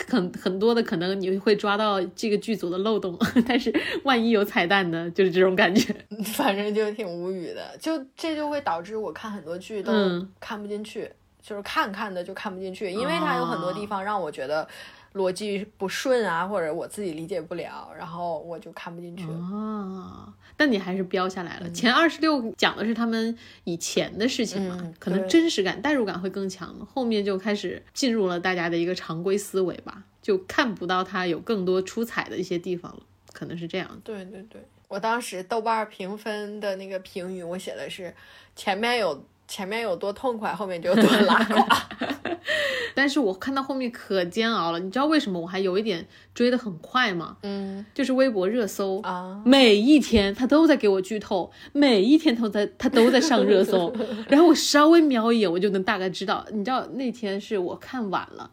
[0.08, 3.16] 很很多的可能你会抓到这个剧组的漏洞，
[3.48, 3.72] 但是
[4.04, 5.08] 万一有彩蛋呢？
[5.12, 5.96] 就是这种感觉，
[6.34, 7.78] 反正就挺无语的。
[7.80, 9.92] 就这就会导致我看很多剧都
[10.40, 11.08] 看不进去，
[11.44, 14.68] 就是看看的就看不进去，因为它有很多地方让我觉得
[15.14, 19.34] 逻辑不顺啊，或者我自己理解不了，然后我就看不进去了。
[19.34, 21.70] 哦，但你还是标下来了。
[21.72, 26.74] 前二十六讲的是他们以前的事情嘛，嗯可能真实感、代入感会更强。
[26.86, 33.02] 后面就开始进入了大家的一个常规思维吧，就看不到它有更多出彩的一些地方了，
[33.34, 34.02] 可能是这样。
[34.04, 38.14] 对对对，我当时豆瓣评分的那个评语，我写的是
[38.56, 41.88] 前面有前面有多痛快，后面就有多拉垮。
[42.96, 47.36] 但是我看到后面可煎熬了，你知道为什么我还有一点追得很快吗？
[47.44, 53.94] 嗯就是微博热搜啊，每一天他都在给我剧透，每一天都在他都在上热搜，
[54.30, 56.46] 然后我稍微瞄一眼，我就能大概知道。
[56.54, 58.52] 你知道那天是我看晚了，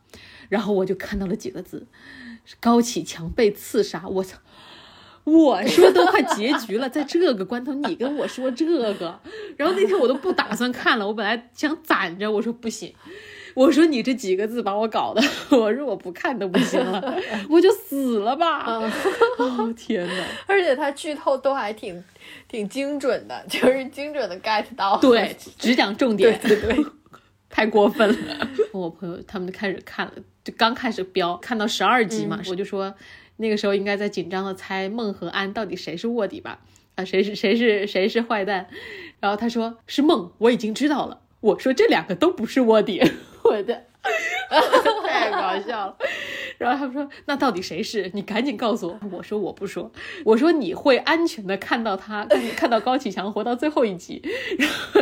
[0.48, 1.86] 然后我就看到了几个字：
[2.58, 4.08] 高启强被刺杀。
[4.08, 4.36] 我操！
[5.32, 8.64] 我说都快结局了，在这个关头你跟我说这
[8.94, 9.20] 个，
[9.56, 12.92] 然后那天我都不打算看了，我本来想攒着，我说不行。
[13.54, 15.20] 我说你这几个字把我搞的，
[15.50, 17.16] 我说我不看都不行了，
[17.50, 18.64] 我就死了吧！
[19.38, 20.24] 哦天哪！
[20.46, 22.00] 而且他剧透都还挺
[22.46, 24.96] 挺精准的，就是精准的 get 到。
[24.98, 26.86] 对，只讲重点，对对对，
[27.50, 28.48] 太过分了。
[28.70, 30.12] 我朋友他们就开始看了，
[30.44, 32.94] 就刚开始标，看到十二集嘛，我就说
[33.38, 36.60] 那个时候应该在紧张的猜孟和安到底谁是卧底吧？
[36.96, 38.68] 啊，谁是谁是谁是坏蛋？
[39.20, 41.22] 然后他说是孟，我已经知道了。
[41.40, 43.00] 我说这两个都不是卧底，
[43.44, 43.84] 我的。
[45.60, 45.96] 笑了，
[46.58, 48.10] 然后他们说：“那到底谁是？
[48.14, 49.90] 你赶紧告诉我。”我说：“我不说。”
[50.24, 54.22] 我说：“你会安全的看到他，看看到高启强活到最后一集。”
[54.58, 55.00] 然后，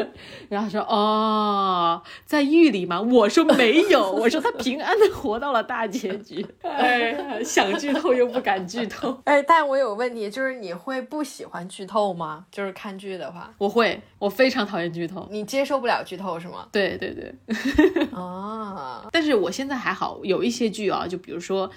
[0.48, 6.44] 然后他说：“哦，在狱里吗？”我说：“没有。”我说：“他平安的活到了大结局。
[6.62, 9.18] ”哎，想剧透又不敢剧透。
[9.24, 12.44] 哎，但我有个问题，就是你会不喜欢剧透吗？
[12.50, 15.26] 就是看剧的话，我会，我非常讨厌剧透。
[15.30, 16.68] 你接受不了剧透是吗？
[16.72, 17.34] 对对对，
[18.12, 21.70] 啊，但是我现在还好，有一些剧啊，就比如说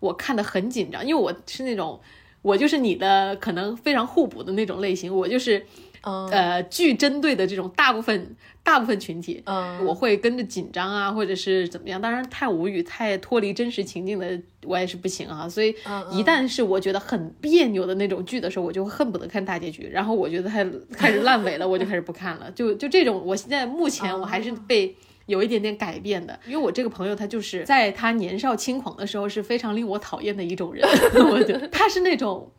[0.00, 2.00] 我看的很紧张，因为我是那种，
[2.42, 5.64] 我就是你的可能非常互补的那种类型，我就是
[6.02, 12.00] 嗯呃剧针对的这种大部分大部分群体，嗯，我会跟着紧张啊，或者是怎么样。
[12.00, 15.48] 当然，太无语、太脱离真实情境的，我也是不行啊。
[15.48, 19.88] 所以嗯，一旦是我觉得很别扭的那种剧的时候，我就恨不得看大结局。
[19.90, 22.50] 然后我觉得它开始烂尾了，我就开始不看了。
[22.50, 24.94] 就就这种，我现在目前我还是被。
[25.26, 30.86] 有一点点改变的，因为我这个朋友他就是在他年少轻狂的时候是非常令我讨厌的一种人，
[31.30, 32.50] 我觉得他是那种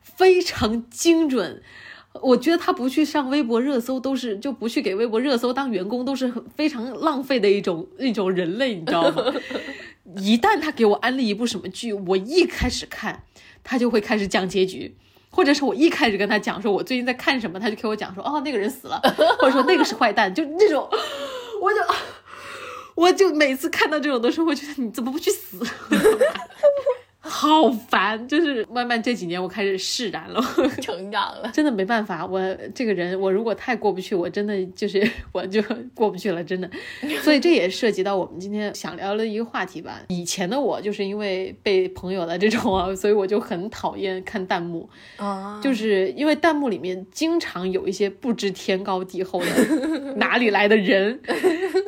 [0.00, 1.62] 非常精准，
[2.22, 9.24] 我觉得他不去上微博热搜都是就不去给微博热搜当员工都是很非常浪费的一种一种人类，你知道吗？
[10.18, 13.24] 一旦他给我安利一部什么剧，我一开始看，
[13.62, 14.96] 他就会开始讲结局。
[15.30, 19.00] 或者是我一开始跟他讲说我最近在看什么，他就给我讲说哦那个人死了，
[19.40, 20.88] 或者说那个是坏蛋，就那种，
[21.60, 21.80] 我就
[22.94, 25.58] 我就每次看到这种的时候，我觉得你怎么不去死？
[27.26, 30.40] 好烦，就是慢慢这几年我开始释然了，
[30.82, 31.50] 成长了。
[31.52, 32.40] 真的没办法，我
[32.74, 35.02] 这个人我如果太过不去，我真的就是
[35.32, 35.62] 我就
[35.94, 36.70] 过不去了，真的。
[37.22, 40.02] 所以这也涉及到我们今天想聊的一个话题吧。
[40.08, 51.18] 以前的我就是因为被朋友的这种啊，所以我就很讨厌看弹幕，啊，就是因为弹幕里面经常有一些不知天高地厚的哪里来的人，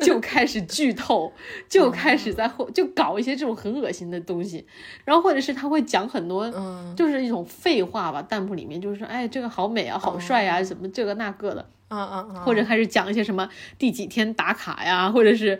[0.01, 1.31] 就开始剧透，
[1.69, 4.65] 就开始在后就搞一些这种很恶心的东西，
[5.05, 6.95] 然后或者是他会讲很多，嗯。
[6.95, 15.59] 就是一种废话吧，弹幕里面就是说，哎，这个好美啊，好帅啊，什么这个那个的，嗯嗯嗯，或者开始讲一些什么第几天打卡呀，或者是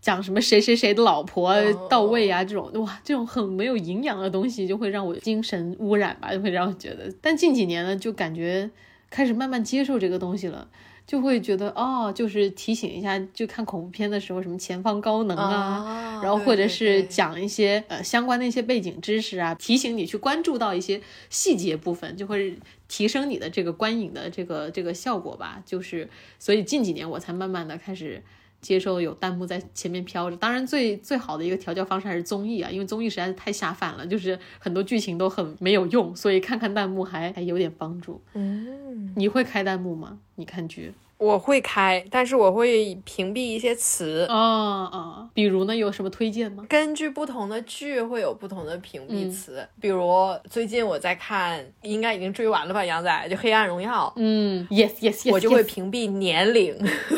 [0.00, 1.54] 讲什么谁谁谁的老婆
[1.90, 7.12] 到位啊，这种哇，这种很没有营养的东西，就会让我精神污染吧，就会让我觉得。
[7.20, 8.70] 但近几年呢，就感觉
[9.10, 10.68] 开始慢慢接受这个东西了。
[11.08, 21.00] 就会觉得哦，就是提醒一下，就看恐怖片的时候，什么前方高能啊，啊然后或者是讲一些呃相关的一些背景知识啊，提醒你去关注到一些
[21.30, 22.54] 细节部分，就会
[22.88, 25.62] 提升你的这个观影的这个这个效果吧。
[25.64, 26.06] 就是
[26.38, 28.22] 所以近几年我才慢慢的开始
[28.60, 30.36] 接受有弹幕在前面飘着。
[30.36, 38.20] 当然最最好的一个调教方式还是综艺啊，因为综艺实在是太下饭了，就是很多剧情都很没有用，所以看看弹幕还还有点帮助。
[38.34, 40.18] 嗯，你会开弹幕吗？
[40.36, 40.92] 你看剧？
[41.18, 44.24] 我会开，但是我会屏蔽一些词。
[44.28, 46.64] 哦哦，比如呢，有什么推荐吗？
[46.68, 50.08] 根据不同的剧会有不同的屏蔽嗯词，比如
[50.48, 52.84] 最近我在看，应该已经追完了吧？
[52.84, 56.76] 杨仔就《黑暗荣耀》嗯，yes yes yes，我就会屏蔽年龄。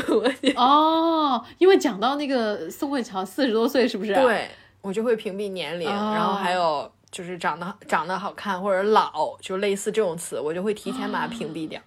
[0.57, 4.49] 哦，因为讲到那个宋慧乔四十多岁，是不是？，对
[4.81, 11.79] 我就会屏蔽年龄，哦然后还有就是长得长得好看或者老，就类似这种词，我就会提前把它屏蔽掉。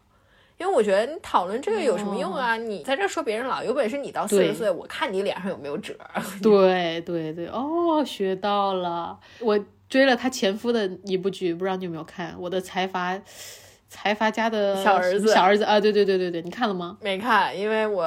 [0.58, 2.56] 因为我觉得你讨论这个有什么用啊？
[2.56, 5.96] 你在这说别人老，有本事你到四十岁，我看你脸上有没有褶。
[6.42, 9.20] 对对对，哦，学到了。
[9.40, 12.36] 我追了他前夫的一部剧，不知道你有没有看？
[12.40, 13.20] 我的财阀。
[13.94, 16.98] 财阀家的小儿子，小儿子啊，对对对对对，你看了吗？
[17.00, 18.04] 没看，因为我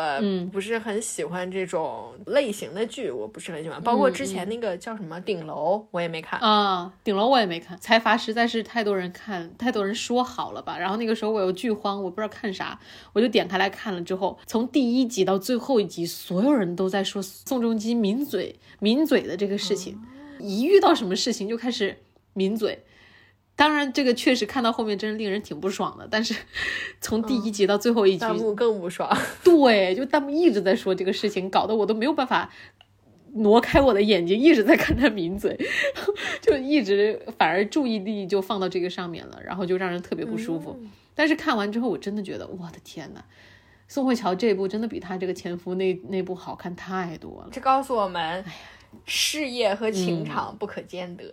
[0.51, 3.81] 不是很喜欢这种类型的剧，我不是很喜欢。
[3.83, 7.79] 包括之前那个叫什么《顶楼》，我也没看啊，《顶楼》我也没看。
[7.79, 10.77] 财阀实在是太多人看，太多人说好了吧？
[10.77, 12.77] 然后那个时候我又剧荒，我不知道看啥，
[13.13, 14.03] 我就点开来看了。
[14.03, 19.97] 之后从第一集到最后一集，所有人都在说宋仲基抿嘴抿嘴的这个事情，
[20.41, 21.97] 一遇到什么事情就开始
[22.35, 22.83] 抿嘴。
[23.57, 26.07] 当然，这个确实看到后面真是令人挺不爽的。
[26.11, 26.35] 但是，
[27.01, 29.11] 从第一集到最后一集，弹幕更不爽。
[29.43, 32.51] 对，就弹幕一直在说这个事情，搞得我都没有办法
[33.33, 35.59] 挪开我的眼睛，一直在看他抿嘴，
[36.43, 40.79] 就一直反而注意力就放到这个上面了，然后就让人特别不舒服。
[41.15, 43.25] 但是看完之后，我真的觉得，我的天呐，
[43.89, 47.49] 宋慧乔这部真的比她这个前夫那那部好看太多了。
[47.51, 48.45] 这告诉我们，哎呀。
[49.05, 51.33] 事业和情场不可兼得，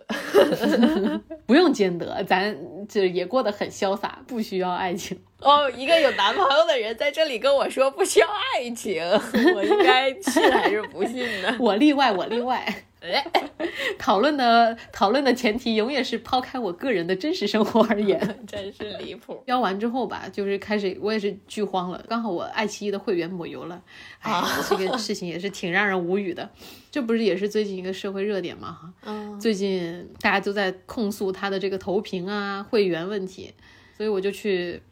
[1.46, 2.56] 不用兼得，咱
[2.88, 5.18] 这也过得很潇洒，不需要爱情。
[5.40, 9.02] 哦，一个有男朋友的人在这里跟我说不需要爱情，
[9.54, 11.56] 我应该信还是不信呢？
[11.60, 12.64] 我例外，我例外。
[13.98, 19.34] 讨论的讨论的前提永远是抛开我个人的真实生活而言， 真是离谱。
[19.44, 23.82] 标完之后吧，就是开始我也是剧荒了，刚好我爱奇艺的会员抹油了，
[24.20, 26.48] 哎，这个事情也是挺让人无语的。
[26.90, 28.78] 这不是也是最近一个社会热点吗？
[28.80, 33.52] 哈，嗯，最近大家都在控诉他的这个投屏啊、会员问题，
[33.96, 34.82] 所以我就去。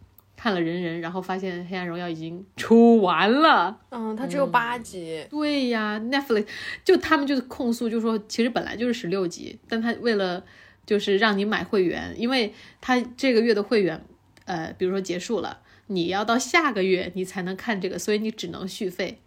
[0.42, 3.78] 看了人人，然后发现《黑暗荣耀》已经 出完了。
[3.92, 5.24] 嗯，它只有八集。
[5.30, 6.48] 对呀，Netflix
[6.82, 10.42] 就他们就是控诉，就说其实本来就是十六集，但他为了
[10.84, 14.04] 就是让你买会员，因为他这个月的会员，
[14.46, 19.20] 呃，比如说结束了，你要到下个月你才能看这个，所以你只能续费，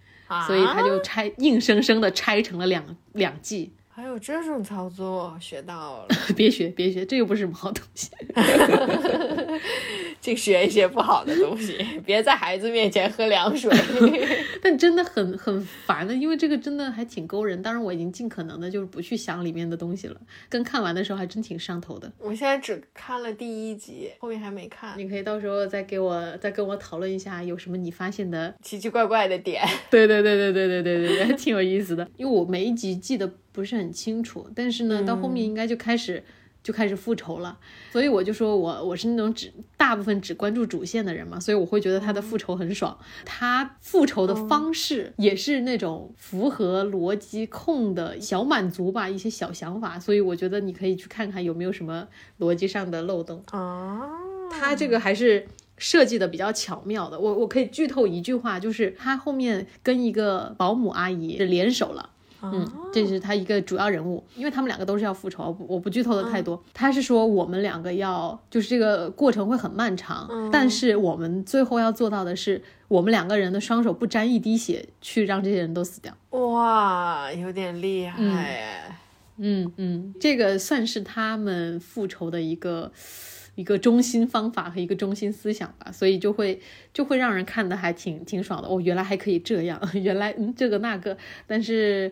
[0.45, 3.71] 所以他就拆，硬生生的拆成了两两季。
[3.95, 6.07] 还有这种操作，学到了。
[6.35, 8.09] 别学，别学，这又不是什么好东西。
[10.19, 13.71] 净学一些不好的东西，别在孩子面前喝凉水。
[14.61, 17.61] 但真的很很烦的，因为这个真的还挺勾人。
[17.61, 20.19] 当然，我已经尽可能的就是不去想里面的东西了。
[20.49, 22.11] 跟看完的时候还真挺上头的。
[22.19, 24.97] 我现在只看了第一集，后面还没看。
[24.97, 29.63] 你可以到时候再给我再跟我讨论一下，有什么你发现的奇奇怪怪的点。
[29.89, 32.05] 对对对对对对对对对，挺有意思的。
[32.17, 33.31] 因为我每一集记得。
[33.55, 36.21] 不是很清楚，但是呢，到后面应该就开始
[36.61, 37.57] 就开始复仇了，
[37.91, 52.07] 所以我就说我我是那种只大部分只关注主线的人嘛，所以我会觉得他的复仇很爽，他复仇的方式也是那种符合逻辑控的小满足吧，一些小想法，所以我觉得你可以去看看有没有什么
[52.39, 53.43] 逻辑上的漏洞。
[53.51, 54.01] 啊，
[54.49, 55.47] 他这个还是
[55.77, 62.09] 设计的比较巧妙的，我我可以剧透一句话，就是他后面跟一个保姆阿姨联手了。
[62.53, 66.61] 嗯，这是他一个主要人物，因为他们两个都是要复仇，我不剧透的太多。
[66.73, 76.13] 他是说我们两个要，就是这个过程会很漫长，但是我们最后要做到的是，我们两个人的双手不沾一滴血，去让这些人都死掉。
[76.31, 78.91] 哇，有点厉害。
[79.37, 82.91] 嗯嗯，这个算是他们复仇的一个。
[83.55, 86.59] 一个中心方法和一个中心思想吧，所以就会
[86.93, 88.67] 就会让人看的还挺挺爽的。
[88.67, 91.17] 哦，原来还可以这样， 原来嗯这个那个，
[91.47, 92.11] 但是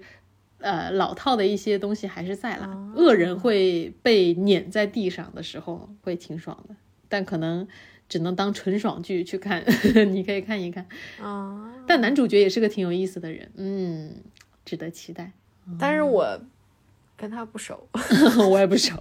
[0.63, 2.67] 呃老套的一些东西还是在啦。
[2.95, 6.75] 恶人会被碾在地上的时候会挺爽的，
[7.07, 7.67] 但可能
[8.09, 9.63] 只能当纯爽剧去看，
[10.11, 10.87] 你可以看一看
[11.21, 11.71] 啊。
[11.85, 14.15] 但男主角也是个挺有意思的人，嗯，
[14.65, 15.31] 值得期待。
[15.79, 16.39] 但是我
[17.15, 17.87] 跟他不熟，
[18.49, 18.95] 我也不熟。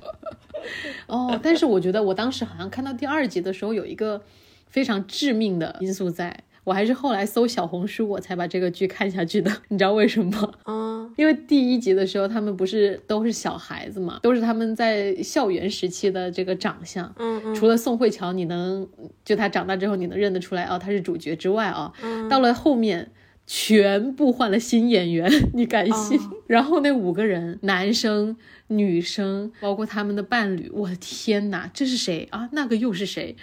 [1.07, 4.23] 哦，但是我觉得我当时好像看到第二集的时候，有一个
[4.69, 9.51] 非常致命的因素，在我还是后来搜小红书，我才把这个剧看下去的。
[9.69, 10.53] 你知道为什么吗？
[10.67, 17.13] 嗯， 因为第一集的时候，他们不是都是小孩子嘛，都是他们在校园时期的这个长相。
[17.19, 17.55] 嗯嗯。
[17.55, 18.89] 除了宋慧乔，你能
[19.25, 21.93] 就他长大之后你能认得出来哦，他是主角之外啊，
[22.31, 23.11] 到了后面。
[23.45, 26.19] 全部换了新演员， 你敢信？
[26.47, 28.37] 然后那五个人，男生、
[28.69, 32.49] 女生，包括他们的伴侣，我的天哪，这是谁啊？
[32.53, 33.37] 那个又是谁？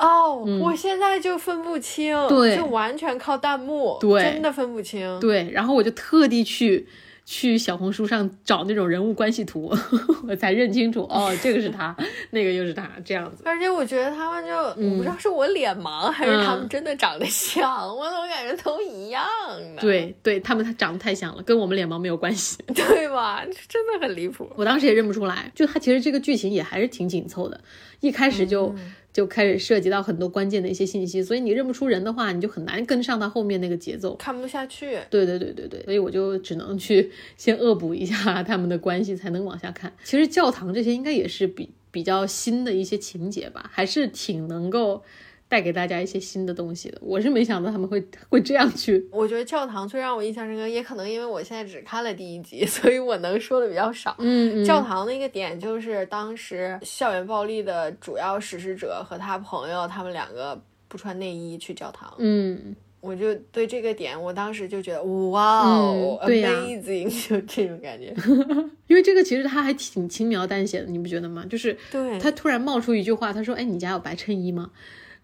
[0.00, 5.20] 哦，我现在就分不清，对，就完全靠弹幕，对，真的分不清。
[5.20, 6.88] 对，然后我就特地去。
[7.26, 9.72] 去小红书上找那种人物关系图，
[10.26, 11.94] 我才认清楚哦，这个是他，
[12.30, 13.44] 那个又是他，这样子。
[13.46, 19.22] 而且我觉得他们就，我不知道是我脸盲还是他们真的长得像，我怎么感觉都一样
[19.76, 19.80] 呢？
[19.80, 23.44] 对对，他们他长得太像了，跟我们脸盲没有关系， 对吧？
[23.68, 24.50] 真的很离谱。
[24.56, 27.60] 我当时也认不出来，就他其实这个剧情也还是挺紧凑的，
[28.00, 28.74] 一开始就
[29.12, 34.98] 就开始涉及到很多关键的一些信息，所以你认不出人的话，你就很难跟上他后面那个节奏，看不下去。
[35.10, 39.92] 对对对对对，所以我就只能去先恶补一下他们的关系，才能往下看。
[40.04, 45.02] 其实教堂这些应该也是比比较新的一些情节吧，还是挺能够。
[45.50, 49.04] 带给大家一些新的东西的，我是没想到他们会会这样去。
[49.10, 54.14] 我觉得教堂最让我印象深刻，也可能因为我现在只看了第一集，所以我能说的比较少。
[54.20, 62.14] 嗯，教堂的一个点就是当时校园暴力的主要实施者和他朋友，他们两个不穿内衣去教堂。
[62.18, 68.14] 嗯，我就对这个点，我当时就觉得哇哦，amazing，就这种感觉。
[68.86, 71.44] 因为这个其实他还挺轻描淡写的，你不觉得吗？
[71.50, 74.70] 就是对他突然冒出一句话，他说：“哎，你家有白衬衣吗？”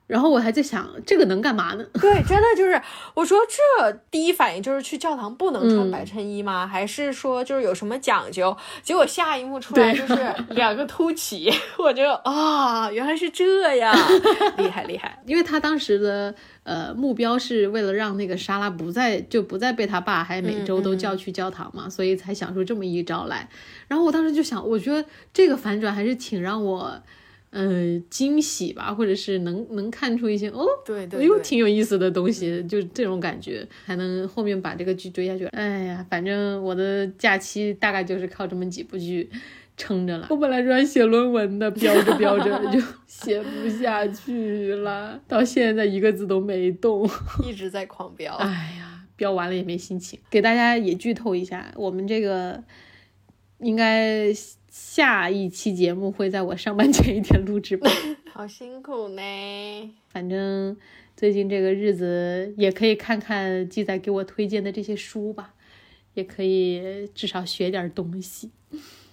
[0.07, 1.85] 然后我还在想，这个能干嘛呢？
[2.01, 2.81] 对，真的就是，
[3.15, 6.67] 我说这第一反应就是去教堂不能穿白衬衣吗？
[6.67, 8.57] 还是说就是有什么讲究？
[8.83, 10.15] 结果下一幕出来就是
[10.55, 13.93] 两个凸起，我就啊，原来是这样，
[14.59, 15.21] 厉 害厉害！
[15.27, 16.33] 因为他当时的
[16.63, 23.49] 呃目标是为了让那个莎拉不再就不再被他爸还每周都叫去教堂嘛，所以才想出这么一招来。
[23.89, 27.03] 然后我当时就想，我觉得这个反转还是挺让我。
[27.59, 35.47] 嗯，惊喜吧，或者是能能看出一些哦，对对，又挺有意思的东西，就这种感觉，才能后面把这个剧追下去。
[35.47, 39.31] 哎呀，反正我的假期大概就是靠这么几部剧
[39.75, 40.27] 撑着了。
[40.29, 47.09] 我本来是要写论文的，标着标着 就写不下去了，到现在一个字都没动，
[47.43, 48.35] 一直在狂飙。
[48.37, 50.21] 哎呀，飙完了也没心情。
[50.29, 52.63] 给大家也剧透一下，我们这个
[53.61, 54.31] 应该。
[54.79, 57.91] 下一期节目会在我上班前一天录制吧？
[58.31, 59.23] 好辛苦呢。
[60.11, 60.77] 反正
[61.17, 65.55] 最近这个日子也可以看看记载给我推荐的这些书吧，
[66.13, 68.51] 也可以至少学点东西。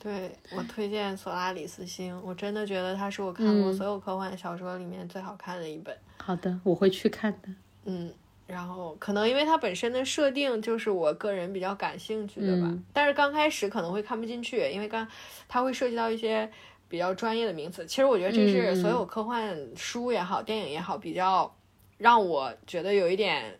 [0.01, 5.95] 对我推荐《索拉里斯星》，我真的觉得它是我看过所有科幻小说里面最好看的一本。
[6.17, 7.47] 好的，我会去看的。
[7.85, 8.11] 嗯。
[8.45, 15.07] 然后可能因为它本身的设定就是我个人比较感兴趣的吧，但是刚开始可能会看不进去，因为刚
[15.47, 16.51] 它会涉及到一些
[16.89, 17.85] 比较专业的名词。
[17.85, 21.55] 其实我觉得这是所有科幻书也好，电影也好，比较
[21.97, 23.57] 让我觉得有一点，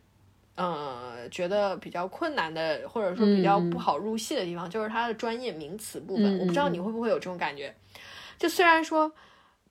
[0.55, 6.39] 呃，觉得比较困难的，或者说比较不好入戏的地方，就是它的专业名词部分。
[6.39, 7.73] 我不知道你会不会有这种感觉，
[8.37, 9.11] 就虽然说。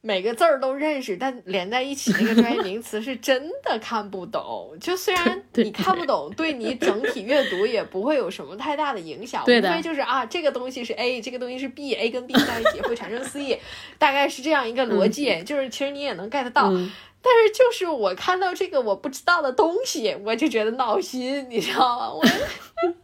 [0.05, 4.77] 每个字儿都认识，但连在一起那个专业名词是真的看不懂。
[4.81, 9.45] 就虽然 你看不懂，对你整体阅读也不会有什么太大的影响。
[9.45, 13.61] 无非就是啊，这个东西是 A，这个东西是 B，A 跟 B 在一起会产生 C，
[13.97, 15.41] 大概是这样一个逻辑。
[15.45, 16.69] 就是其实你也能 get 到，
[17.23, 22.13] 但是就是我看到这个我不知道的东西，我就觉得闹心，你知道吗？
[22.13, 22.23] 我。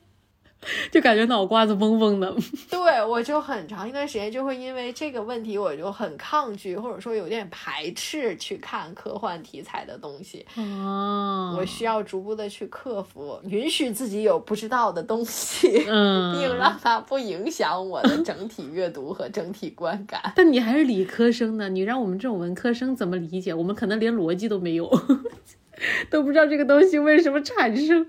[0.91, 2.35] 就感觉脑瓜子嗡嗡的，
[2.69, 10.45] 对我就很长一段时间就会因为这个问题，我就很抗拒，或者说有点排斥去看科幻题材的东西。
[10.57, 20.21] 哦，我需要逐步的去克服，允许自己有不知道的东西，嗯， 并让它不影响我的整体阅读和整体观感。
[20.35, 23.55] 但你还是理科生呢，你让我们这种文科生怎么理解？
[23.55, 24.91] 我们可能连逻辑都没有，
[26.11, 28.09] 都不知道这个东西为什么产生。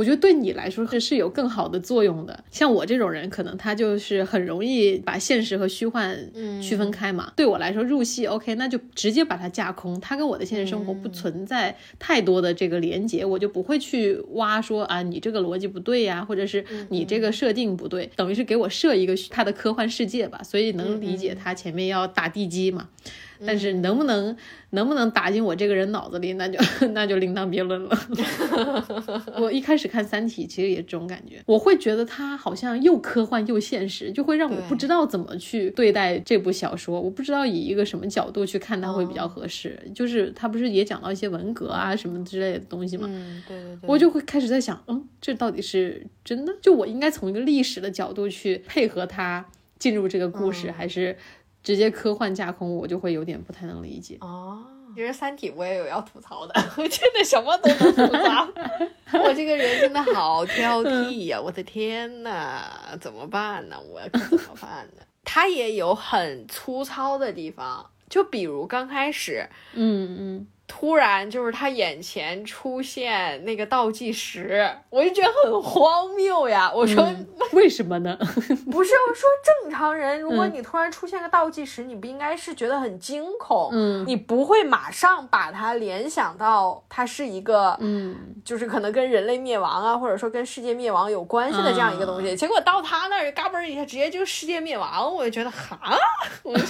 [0.00, 2.42] 我觉得对你来说是是有更好的作用的。
[2.50, 6.16] 像我这种人，可能他就是很容易把现实和虚幻
[6.62, 7.30] 区分开嘛。
[7.36, 22.88] 对我来说，入戏 OK，那就直接把它架空，它跟我的现实生活不存在太多的这个连接，我就不会去挖说啊，你这个逻辑不对呀，或者是你这个设定不对，等于是给我设一个他的科幻世界吧，所以能理解他前面要打地基嘛。
[23.46, 24.36] 但是能不能
[24.70, 26.58] 能不能打进我这个人脑子里，那就
[26.92, 27.98] 那就另当别论了。
[29.40, 37.00] 我一开始看《三体》，其实也这种感觉，我会觉得它好像又科幻又现实，就会让我不知道怎么去对待这部小说。
[37.00, 39.78] 我不知道以一个什么角度去看它会比较合适。
[39.94, 43.06] 就是它不是也讲到一些文革啊什么之类的东西嘛？
[43.10, 43.88] 嗯，对对对。
[43.88, 46.54] 我就会开始在想，嗯，这到底是真的？
[46.60, 49.44] 就我应该从一个历史的角度去配合它
[49.78, 51.16] 进入这个故事，还是？
[51.62, 54.64] 直接科幻架空，我就会有点不太能理解哦。
[54.94, 58.48] 其实《三体》我也有要吐槽的， 我真的什么都能吐槽。
[59.24, 61.40] 我这个人真的好挑剔呀！
[61.40, 62.62] 我的天呐，
[63.00, 63.76] 怎么办呢？
[63.88, 65.02] 我可怎么办呢？
[65.24, 70.46] 他也有很粗糙的地方，就比如刚开始，嗯嗯。
[70.72, 76.70] 突然就是他眼前出现那个倒计时，我就觉得很荒谬呀！
[76.72, 77.04] 我说
[77.52, 78.16] 为什么呢？
[78.70, 79.28] 不是我说
[79.62, 83.70] 正常人，如果你突然出现个倒计时，你不应该是觉得很惊恐？
[83.72, 92.36] 嗯，你不会马上把它联想到它是一个，嗯，就是可能跟人类灭亡啊，或者说跟世界灭亡有关系的这样一个东西。
[92.36, 95.80] 结果到他那儿嘎嘣一下，直接就世界灭亡，我就觉得哈，
[96.44, 96.64] 我就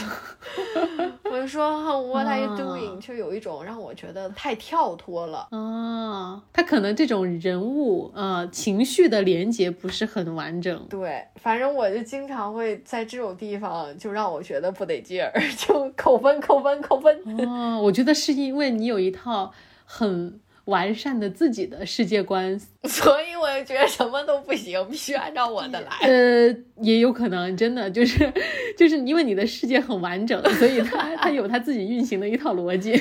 [1.30, 3.00] 我就说 What are you doing？
[3.00, 5.46] 就有一种让我觉得太跳脱了。
[5.50, 10.86] 啊，他可能这种人物呃情绪的连接不是很完整。
[10.90, 17.16] 对，反正我就经常会在这种地方就让我觉得不得劲儿，就扣分扣分扣分。
[17.46, 19.52] 哦，我觉得是因为你有一套
[19.84, 20.40] 很。
[20.70, 22.58] 完善的自己的世界观，
[22.88, 25.88] 所以我就觉得什么都不行， 必须按照我的来。
[26.02, 28.32] 呃，也有可能真的就是，
[28.78, 32.92] 就是因为你的世界很完整，所以他他有他自己运行的一套逻辑，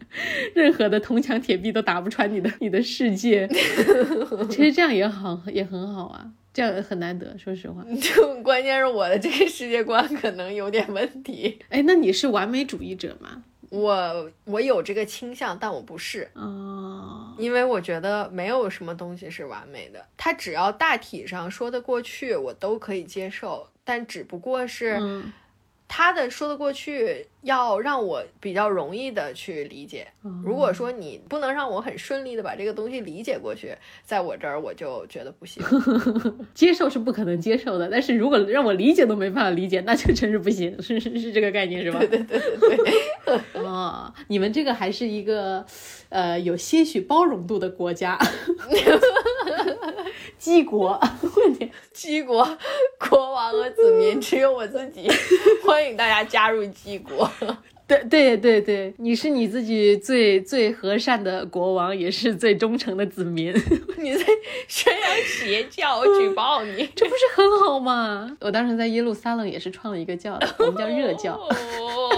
[0.54, 3.46] 任何的铜墙铁壁都打不穿你的你的世界。
[4.48, 7.84] 其实这样也好，也很好啊，这样很难得，说实话。
[8.00, 11.58] 就关键是我的这个世界观可能有点问题。
[11.68, 13.42] 哎，那你是完美主义者吗？
[13.70, 16.30] 我我有这个倾向，但我不是。
[16.34, 25.24] 嗯，因为我觉得没有什么东西是完美的，它只要大体上说得过去，我都可以接受，但只不过是。
[25.92, 30.06] 他的说得过去，要让我比较容易的去理解。
[30.44, 33.74] 如果说你不能让我很顺利的把这个东西理解过去，
[34.04, 35.62] 在我这儿我就觉得不行。
[36.54, 40.70] 接受是不可能接受的，但是如果让我理解都没办法理解，那就真是不行。
[40.82, 41.98] 是是是这个概念是吧？
[42.00, 43.40] 对对对对对。
[43.64, 45.64] 哦，你们这个还是一个
[46.08, 48.18] 呃有些许包容度的国家。
[50.38, 50.98] 鸡国，
[51.36, 52.46] 问题姬国
[52.98, 55.06] 国王和子民只有我自己，
[55.62, 57.29] 欢迎大家加入鸡国。
[57.90, 63.52] 对对对对，你是你自己最最和善的国王，也是最忠诚的子民。
[63.98, 64.24] 你在
[64.68, 68.36] 宣扬邪教，我举报你， 这不是很好吗？
[68.40, 71.36] 我当时在耶路撒冷也是创了一个教，我们叫热教。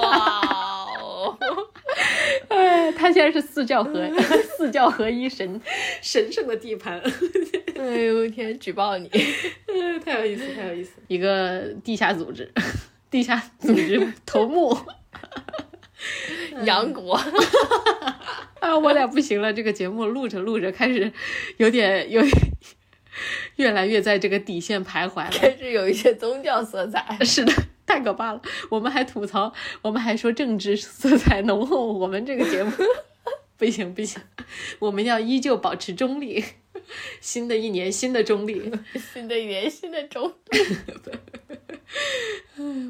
[0.03, 1.39] 哇哦！
[2.49, 4.07] 哎，他现在是四教合
[4.59, 5.59] 四教合一神
[6.03, 7.01] 神圣的地盘。
[7.79, 8.59] 哎呦天！
[8.59, 9.09] 举报你，
[10.05, 10.93] 太有意思，太有意思。
[11.09, 12.53] 一个地下组织，
[13.11, 14.77] 地下组织头目，
[16.64, 17.14] 杨国。
[18.61, 21.12] 啊，我俩不行了，这个节目录着录着开始
[21.57, 22.30] 有点有点
[23.57, 27.18] 越来越在这个底线徘徊了，开始有一些宗教色彩。
[27.26, 27.53] 是的，
[27.84, 28.40] 太可怕了。
[28.70, 32.70] 我们还吐槽，我们还说政治色彩浓厚，我们这个节目
[33.59, 34.22] 不行不行，
[34.78, 36.44] 我们要依旧保持中立。
[37.20, 38.70] 新的一年，新的中立；
[39.14, 40.61] 新的一年，新的中立，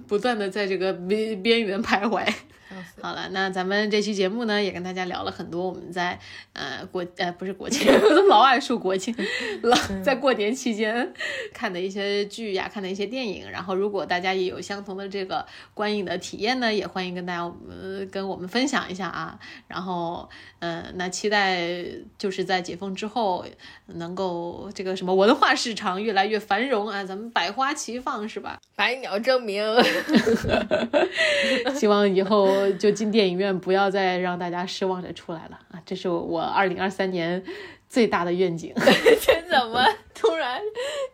[0.09, 2.27] 不断的在这个边边缘徘徊。
[3.01, 6.19] 好了，那咱们这期节目呢，也跟大家聊了很多我们在
[6.53, 9.15] 呃国呃不是国庆，我怎么老爱说国庆？
[9.63, 11.13] 老在过年期间
[11.53, 13.51] 看的一些剧呀，看的一些电影。
[13.51, 15.45] 然后，如果大家也有相同的这个
[15.75, 19.39] 观影的体验呢，也欢迎跟大家呃跟我们分享一下啊。
[19.69, 20.29] 然后，
[20.61, 21.61] 嗯，那期待
[22.17, 23.45] 就是在解封之后，
[23.87, 28.59] 能够这个什么文化市场越来越繁荣啊，咱们百花齐放是吧？
[28.75, 29.63] 百鸟争鸣。
[31.75, 32.62] 希望以后。
[32.71, 35.81] 就进电影院，不要再让大家失望着出来了啊！
[35.85, 37.43] 这是我二零二三年
[37.89, 38.73] 最大的愿景。
[38.77, 39.85] 这怎么
[40.15, 40.61] 突然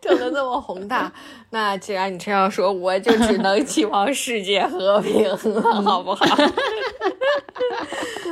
[0.01, 1.11] 整的这么宏大？
[1.51, 5.37] 那既然你这样说，我就只能期望世界和平了，
[5.83, 6.25] 好不好？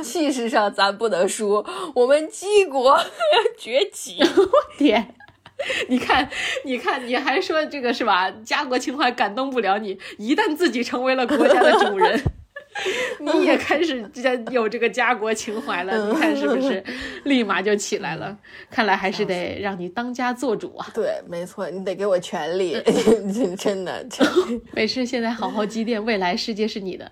[0.02, 1.64] 气势上咱不能输，
[1.94, 2.98] 我们鸡国
[3.58, 4.18] 崛起！
[4.20, 4.48] 我
[4.78, 5.14] 天，
[5.88, 6.28] 你看，
[6.64, 8.30] 你看，你还说这个是吧？
[8.44, 12.18] 家国情怀感动不了你，一旦自己成为了国家的主人。
[13.20, 14.04] 你也开始
[14.50, 16.82] 有这个家国情怀了，你看是不是？
[17.24, 18.36] 立马就起来了。
[18.70, 20.86] 看来还是得让你当家做主啊。
[20.94, 22.76] 对，没错，你得给我权利，
[23.58, 24.06] 真的。
[24.72, 27.10] 没事，现在好好积淀，未来世界是你的。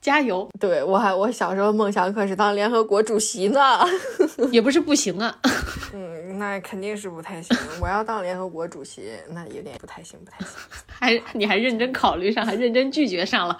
[0.00, 0.48] 加油！
[0.60, 3.80] 对我还我小时候梦想可是当联合国主席呢，
[4.52, 5.36] 也不是不行啊。
[5.92, 7.56] 嗯，那肯定是不太行。
[7.80, 10.48] 我要当联合国主席，那有点不太行，不太行。
[10.88, 13.58] 还你还认真考虑上，还认真拒绝上了，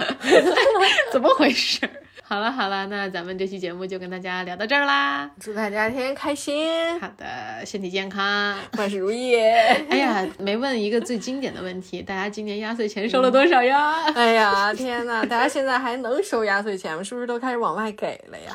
[1.12, 1.80] 怎么回事？
[2.28, 5.30] 好了好了，那咱们这期节目就跟大家聊到这儿啦！
[5.40, 9.34] 祝大家天天开心，好的，身体健康， 万事如意。
[9.34, 14.02] 哎呀，没问一个最经典的问题，大家今年压岁钱收了多少呀？
[14.14, 17.02] 哎呀，天呐，大家现在还能收压岁钱吗？
[17.02, 18.52] 是不是都开始往外给了呀？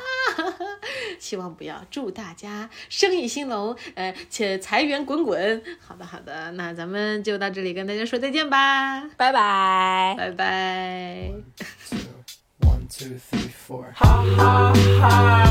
[1.18, 1.84] 希望不要。
[1.90, 5.60] 祝大家生意兴隆，呃，且财源滚滚。
[5.80, 11.32] 好的好的，那咱们就到这里跟大家说再见吧，拜拜，拜拜。
[12.62, 13.94] one two, three, for.
[13.96, 15.44] Ha ha ha.